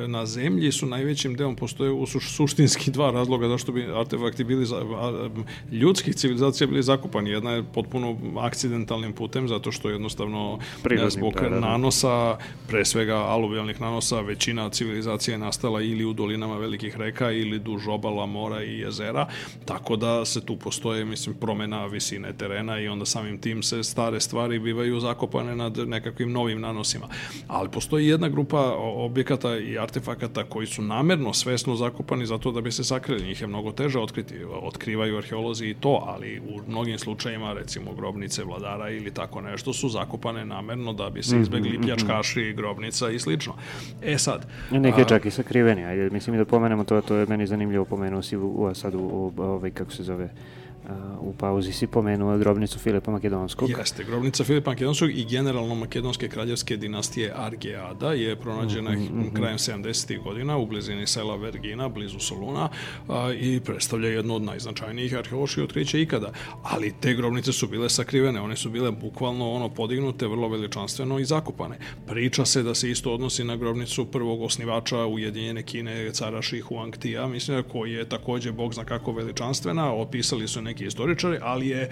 [0.07, 4.65] na zemlji su najvećim delom postoje u suš- suštinski dva razloga zašto bi artefakti bili,
[4.65, 5.29] za, a,
[5.71, 7.29] ljudskih civilizacija bili zakopani.
[7.29, 8.17] Jedna je potpuno
[8.53, 11.59] akcidentalnim putem, zato što jednostavno Prirodnim, zbog da, da, da.
[11.59, 12.37] nanosa,
[12.67, 17.87] pre svega aluvijalnih nanosa, većina civilizacije je nastala ili u dolinama velikih reka ili duž
[17.87, 19.27] obala mora i jezera,
[19.65, 24.19] tako da se tu postoje, mislim, promena visine terena i onda samim tim se stare
[24.19, 27.07] stvari bivaju zakopane nad nekakvim novim nanosima.
[27.47, 32.71] Ali postoji jedna grupa objekata i artefakata koji su namerno svesno zakopani zato da bi
[32.71, 33.27] se sakrili.
[33.27, 34.35] Njih je mnogo teže otkriti.
[34.61, 39.89] Otkrivaju arheolozi i to, ali u mnogim slučajima, recimo grobnice vladara ili tako nešto, su
[39.89, 43.53] zakopane namerno da bi se izbegli pljačkaši grobnica i slično.
[44.01, 47.25] E sad, Neki a, čak i sakriveni, ajde, mislim i da pomenemo to, to je
[47.25, 50.29] meni zanimljivo, pomenuo si u, u, sad u, u ovaj, kako se zove,
[51.19, 53.69] u pauzi si pomenuo grobnicu Filipa Makedonskog.
[53.69, 59.33] Jeste, grobnica Filipa Makedonskog i generalno makedonske kraljevske dinastije Argeada je pronađena mm -hmm.
[59.35, 60.23] krajem 70.
[60.23, 62.69] godina u blizini sela Vergina, blizu Soluna
[63.07, 66.31] a, i predstavlja jedno od najznačajnijih arheoloških otkrića ikada.
[66.63, 71.25] Ali te grobnice su bile sakrivene, one su bile bukvalno ono podignute, vrlo veličanstveno i
[71.25, 71.77] zakopane.
[72.07, 77.27] Priča se da se isto odnosi na grobnicu prvog osnivača Ujedinjene Kine, cara Shi Huangtia,
[77.27, 81.89] mislim koji je takođe bog zna kako veličanstvena, opisali su neki istoričari, ali je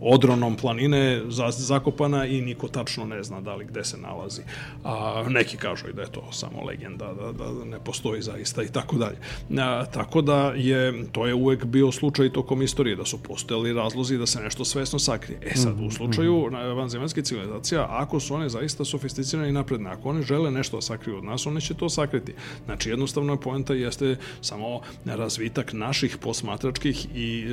[0.00, 4.42] odronom planine zakopana i niko tačno ne zna da li gde se nalazi.
[4.84, 8.68] A, neki kažu i da je to samo legenda, da, da ne postoji zaista i
[8.68, 9.16] tako dalje.
[9.62, 14.18] A, tako da je, to je uvek bio slučaj tokom istorije, da su postojali razlozi
[14.18, 15.40] da se nešto svesno sakrije.
[15.42, 16.76] E sad, u mhm, slučaju mhm.
[16.76, 21.16] vanzemaljske civilizacija, ako su one zaista sofisticirane i napredne, ako one žele nešto da sakriju
[21.16, 22.34] od nas, one će to sakriti.
[22.64, 27.46] Znači, jednostavno poenta jeste samo razvitak naših posmatračkih i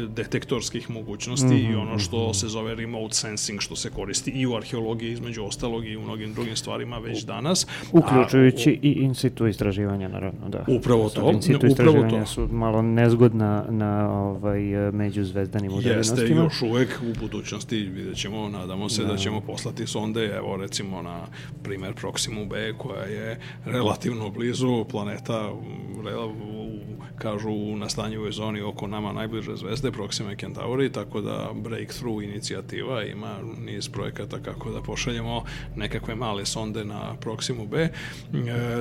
[0.66, 1.72] detektorskih mogućnosti mm -hmm.
[1.72, 5.88] i ono što se zove remote sensing, što se koristi i u arheologiji između ostalog
[5.88, 7.68] i u mnogim drugim stvarima već danas.
[7.92, 10.66] Uključujući A, u, i in situ istraživanja, naravno, da.
[10.68, 11.32] Upravo to.
[11.32, 12.26] In situ istraživanja to.
[12.26, 16.22] su malo nezgodna na ovaj, međuzvezdanim udaljenostima.
[16.22, 20.58] Jeste, još uvek u budućnosti vidjet ćemo, nadamo se da, da ćemo poslati sonde, evo
[20.58, 21.26] recimo na
[21.64, 26.86] primer Proximu B koja je relativno blizu planeta u,
[27.18, 33.36] kažu u nastanjivoj zoni oko nama najbliže zvezde Proxima Centauri, tako da Breakthrough inicijativa ima
[33.66, 35.44] niz projekata kako da pošaljemo
[35.76, 37.90] nekakve male sonde na Proximu B, e,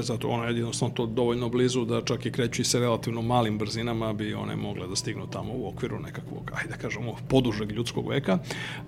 [0.01, 4.13] zato ona je jednostavno to dovoljno blizu da čak i kreću se relativno malim brzinama
[4.13, 8.39] bi one mogle da stignu tamo u okviru nekakvog, ajde da kažemo, podužeg ljudskog veka.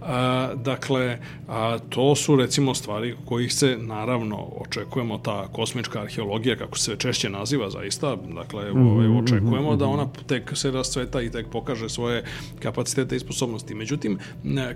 [0.03, 1.19] A, dakle,
[1.49, 7.31] a, to su recimo stvari kojih se naravno očekujemo ta kosmička arheologija, kako se češće
[7.31, 9.23] naziva zaista, dakle, mm -hmm.
[9.23, 12.25] očekujemo da ona tek se rascveta i tek pokaže svoje
[12.61, 12.76] kapacitete
[13.17, 13.75] i sposobnosti.
[13.75, 14.19] Međutim,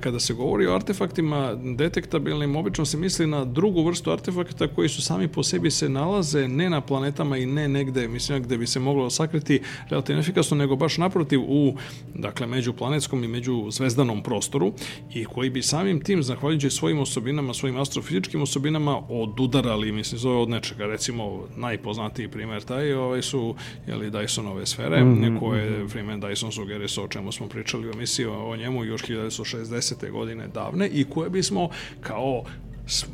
[0.01, 5.03] kada se govori o artefaktima detektabilnim, obično se misli na drugu vrstu artefakta koji su
[5.03, 8.81] sami po sebi se nalaze ne na planetama i ne negde, mislim, gde bi se
[8.81, 11.77] moglo sakriti relativno efikasno, nego baš naprotiv u,
[12.15, 14.73] dakle, međuplanetskom i međuzvezdanom prostoru
[15.15, 20.49] i koji bi samim tim, zahvaljujući svojim osobinama, svojim astrofizičkim osobinama, odudarali, mislim, zove od
[20.49, 20.87] nečega.
[20.87, 23.55] Recimo, najpoznatiji primer taj ovaj su,
[23.87, 25.41] jeli, Dysonove sfere, mm -hmm.
[25.41, 25.87] koje mhm.
[25.89, 30.11] Freeman Dyson sugerisao o čemu smo pričali u emisiji o njemu još 1960.
[30.11, 31.69] godine davne i koje bismo
[32.01, 32.45] kao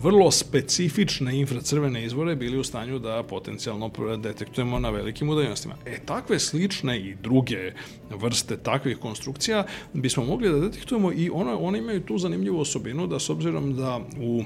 [0.03, 3.91] vrlo specifične infracrvene izvore bili u stanju da potencijalno
[4.23, 5.75] detektujemo na velikim udaljenostima.
[5.87, 7.73] E, takve slične i druge
[8.11, 13.19] vrste takvih konstrukcija bismo mogli da detektujemo i one, one imaju tu zanimljivu osobinu da
[13.19, 14.43] s obzirom da u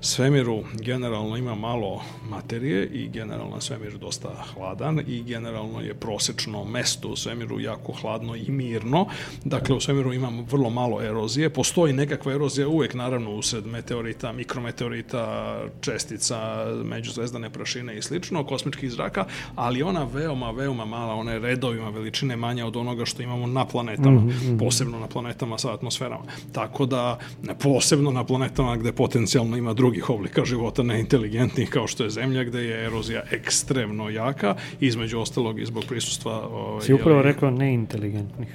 [0.00, 7.08] svemiru generalno ima malo materije i generalno svemir dosta hladan i generalno je prosečno mesto
[7.08, 9.06] u svemiru jako hladno i mirno.
[9.44, 11.50] Dakle, u svemiru imamo vrlo malo erozije.
[11.50, 19.24] Postoji nekakva erozija uvek, naravno, usred meteorita, mikrometeorita, čestica, međuzvezdane prašine i slično, kosmičkih zraka,
[19.54, 23.66] ali ona veoma, veoma mala, ona je redovima veličine manja od onoga što imamo na
[23.66, 24.58] planetama, mm -hmm.
[24.58, 26.24] posebno na planetama sa atmosferama.
[26.52, 27.18] Tako da,
[27.62, 32.44] posebno na planetama gde potencijalno ima drugi drugih oblika života neinteligentnih kao što je zemlja
[32.44, 36.48] gde je erozija ekstremno jaka, između ostalog i zbog prisustva...
[36.48, 38.48] Ovaj, si upravo jeli, rekao neinteligentnih.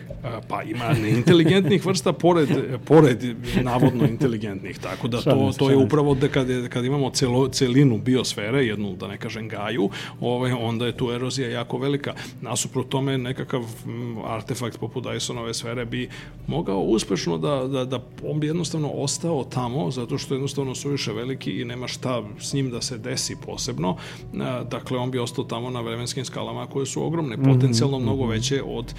[0.47, 2.49] Pa ima neinteligentnih vrsta pored,
[2.85, 3.17] pored
[3.63, 7.97] navodno inteligentnih, tako da to, to je upravo da kad, je, kad imamo celo, celinu
[7.97, 9.89] biosfere, jednu da ne kažem gaju,
[10.21, 12.13] ovaj, onda je tu erozija jako velika.
[12.41, 13.63] Nasuprot tome nekakav
[14.25, 16.09] artefakt poput Dysonove sfere bi
[16.47, 21.51] mogao uspešno da, da, da on bi jednostavno ostao tamo, zato što jednostavno suviše veliki
[21.61, 23.97] i nema šta s njim da se desi posebno.
[24.71, 28.03] Dakle, on bi ostao tamo na vremenskim skalama koje su ogromne, mhm, potencijalno -hmm.
[28.03, 28.93] mnogo veće od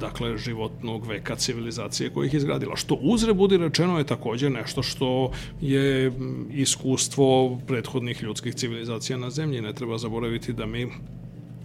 [0.00, 2.76] dakle, životnog veka civilizacije koje ih izgradila.
[2.76, 6.12] Što uzre budi rečeno je takođe nešto što je
[6.52, 9.60] iskustvo prethodnih ljudskih civilizacija na zemlji.
[9.60, 10.88] Ne treba zaboraviti da mi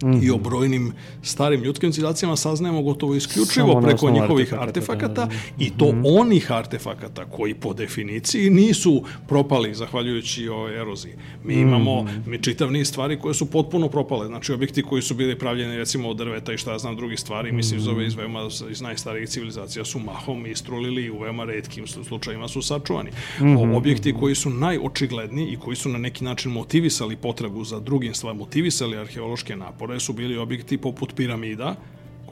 [0.02, 0.24] -hmm.
[0.24, 0.92] i o brojnim
[1.22, 5.34] starim ljudskim civilizacijama saznajemo gotovo isključivo Samo preko njihovih artefakata, da, da, da.
[5.58, 6.20] i to mm -hmm.
[6.20, 11.12] onih artefakata koji po definiciji nisu propali zahvaljujući o eroziji.
[11.44, 11.62] Mi mhm.
[11.62, 15.76] imamo mi čitav niz stvari koje su potpuno propale, znači objekti koji su bili pravljeni
[15.76, 18.80] recimo od drveta i šta ja znam drugih stvari, mislim iz ove iz veoma iz
[18.80, 23.10] najstarijih civilizacija su mahom istrulili i u veoma redkim slučajima su sačuvani.
[23.10, 23.76] Mm -hmm.
[23.76, 28.38] Objekti koji su najočigledniji i koji su na neki način motivisali potragu za drugim stvarima,
[28.38, 31.76] motivisali arheološke napore, su bili objekti poput piramida,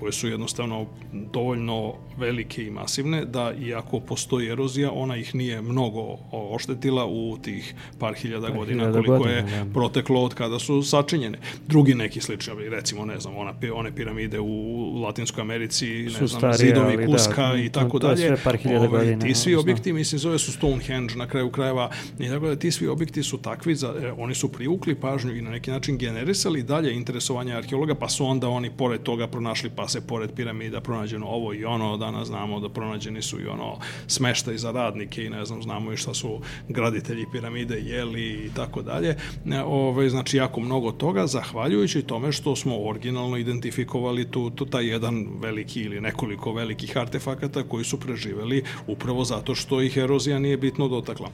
[0.00, 6.16] koje su jednostavno dovoljno velike i masivne, da iako postoji erozija, ona ih nije mnogo
[6.32, 9.72] oštetila u tih par hiljada Par godina hiljada koliko godina, je da.
[9.72, 11.38] proteklo od kada su sačinjene.
[11.66, 12.38] Drugi neki slični,
[12.68, 14.54] recimo, ne znam, ona, one piramide u
[14.96, 18.26] Latinskoj Americi, ne Su znam, starije, zidovi da, Kuska i to- tako to je dalje.
[18.26, 19.60] sve par hiljada Ovaj, godina, Ti svi odnosno.
[19.62, 23.38] objekti, mislim, zove su Stonehenge na kraju krajeva i tako da ti svi objekti su
[23.38, 27.94] takvi, za, e, oni su privukli pažnju i na neki način generisali dalje interesovanje arheologa,
[27.94, 31.96] pa su onda oni pored toga pronašli, pa se pored piramida pronađeno ovo i ono,
[31.96, 35.96] danas znamo da pronađeni su i ono smeštaj za radnike i ne znam, znamo i
[35.96, 39.16] šta su graditelji piramide jeli i tako dalje.
[39.52, 44.86] E, Ovaj, znači, jako mnogo toga, zahvaljujući tome što smo originalno identifikovali tu, tu taj
[44.86, 50.56] jedan veliki ili nekoliko velikih artefakata koji su preživeli upravo zato što ih erozija nije
[50.56, 51.30] bitno dotakla.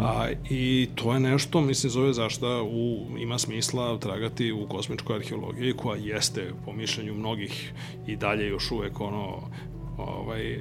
[0.00, 5.72] A, I to je nešto, mislim, zove zašta u, ima smisla tragati u kosmičkoj arheologiji
[5.72, 7.72] koja jeste, po mišljenju mnogih,
[8.06, 9.40] i dalje još uvek ono
[9.98, 10.60] ovaj, e,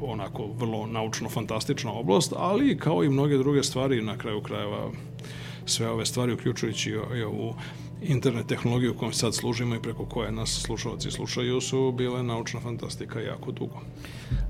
[0.00, 4.90] onako vrlo naučno-fantastična oblast, ali kao i mnoge druge stvari, na kraju krajeva
[5.66, 7.54] sve ove stvari, uključujući i, ovu
[8.02, 13.20] internet tehnologiju kojom sad služimo i preko koje nas slušalci slušaju su bile naučna fantastika
[13.20, 13.74] jako dugo.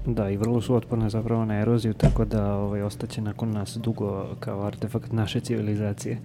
[0.06, 4.26] Da, i vrlo su otporne zapravo na eroziju, tako da ovaj, ostaće nakon nas dugo
[4.40, 6.18] kao artefakt naše civilizacije.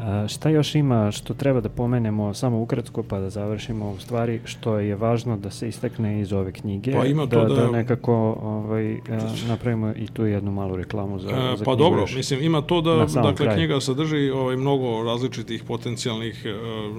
[0.00, 4.40] A, šta još ima što treba da pomenemo samo ukratko pa da završimo u stvari
[4.44, 7.70] što je važno da se istakne iz ove knjige, Pa ima da, to da, da-
[7.70, 8.98] nekako ovaj, a,
[9.48, 12.14] napravimo i tu jednu malu reklamu za, E, za pa dobro, još.
[12.14, 13.54] mislim ima to da dakle kraju.
[13.54, 16.50] knjiga sadrži ovaj mnogo različitih potencijalnih e,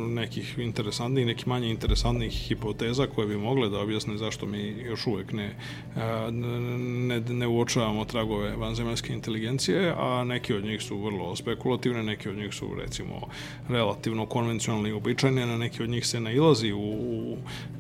[0.08, 5.32] nekih interesantnih, nekih manje interesantnih hipoteza koje bi mogle da objasne zašto mi još uvek
[5.32, 12.04] ne e, ne, ne uočavamo tragove vanzemaljske inteligencije, a neki od njih su vrlo spekulativne,
[12.04, 13.22] neki od njih su recimo
[13.70, 17.38] relativno konvencionalni i običajne, na neki od njih se nailazi u, u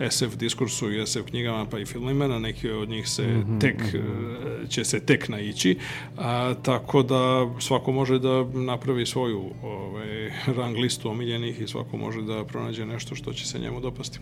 [0.10, 3.82] SF diskursu i SF knjigama pa i filmima, na neki od njih se Mhm, tek
[3.94, 5.78] e, će se tek naići,
[6.18, 12.22] a, tako da svako može da napravi svoju ovaj, rang listu omiljenih i svako može
[12.22, 14.20] da pronađe nešto što će se njemu dopasti.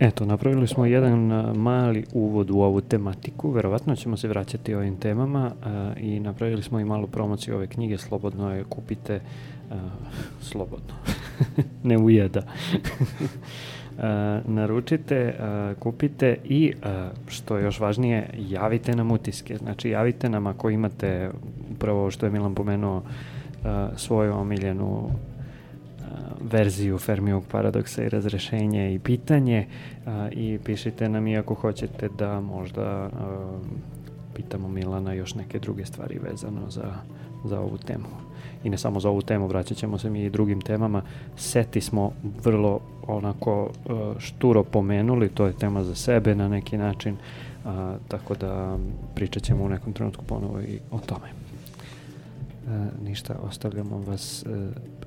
[0.00, 1.18] Eto, napravili smo jedan
[1.56, 6.80] mali uvod u ovu tematiku, verovatno ćemo se vraćati ovim temama a, i napravili smo
[6.80, 9.20] i malu promociju ove knjige, slobodno je kupite,
[9.70, 9.74] a,
[10.40, 10.94] slobodno,
[11.90, 12.42] ne ujeda.
[14.00, 19.56] A, naručite, a, kupite i, a, što je još važnije, javite nam utiske.
[19.56, 21.30] Znači, javite nam ako imate
[21.74, 23.02] upravo što je Milan pomenuo,
[23.64, 25.10] a, svoju omiljenu
[26.40, 29.66] verziju Fermijog paradoksa i razrešenje i pitanje
[30.06, 33.10] a, i pišite nam i ako hoćete da možda a,
[34.34, 36.94] pitamo Milana još neke druge stvari vezano za,
[37.44, 38.06] za ovu temu.
[38.64, 41.02] I ne samo za ovu temu, vraćat ćemo se mi i drugim temama.
[41.36, 42.12] Seti smo
[42.44, 43.70] vrlo onako
[44.18, 47.16] šturo pomenuli, to je tema za sebe na neki način,
[47.64, 48.78] a, tako da
[49.14, 51.47] pričat ćemo u nekom trenutku ponovo i o tome.
[52.68, 54.46] E, ništa, ostavljamo vas e,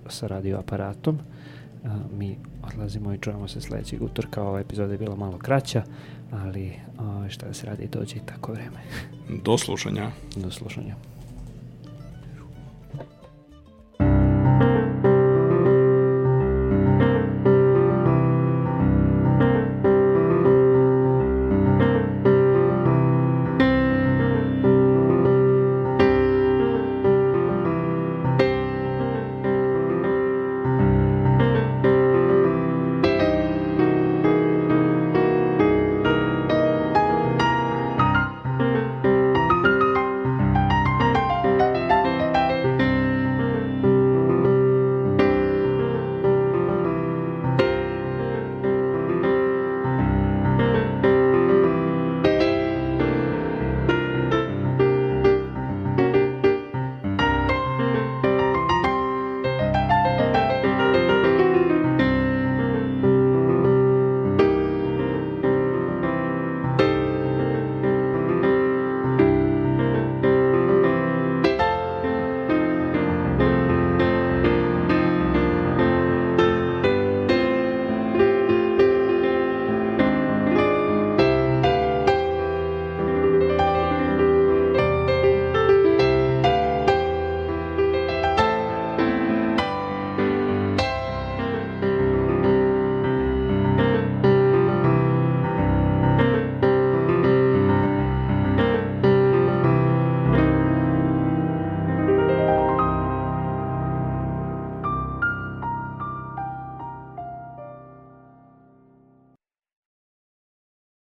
[0.09, 1.15] sa radioaparatom.
[1.15, 1.87] E,
[2.17, 4.43] mi odlazimo i čujemo se sledećeg utorka.
[4.43, 5.83] Ova epizoda je bila malo kraća,
[6.31, 8.81] ali o, šta da se radi, dođe i tako vreme.
[9.43, 10.11] Do slušanja.
[10.35, 10.95] Do slušanja.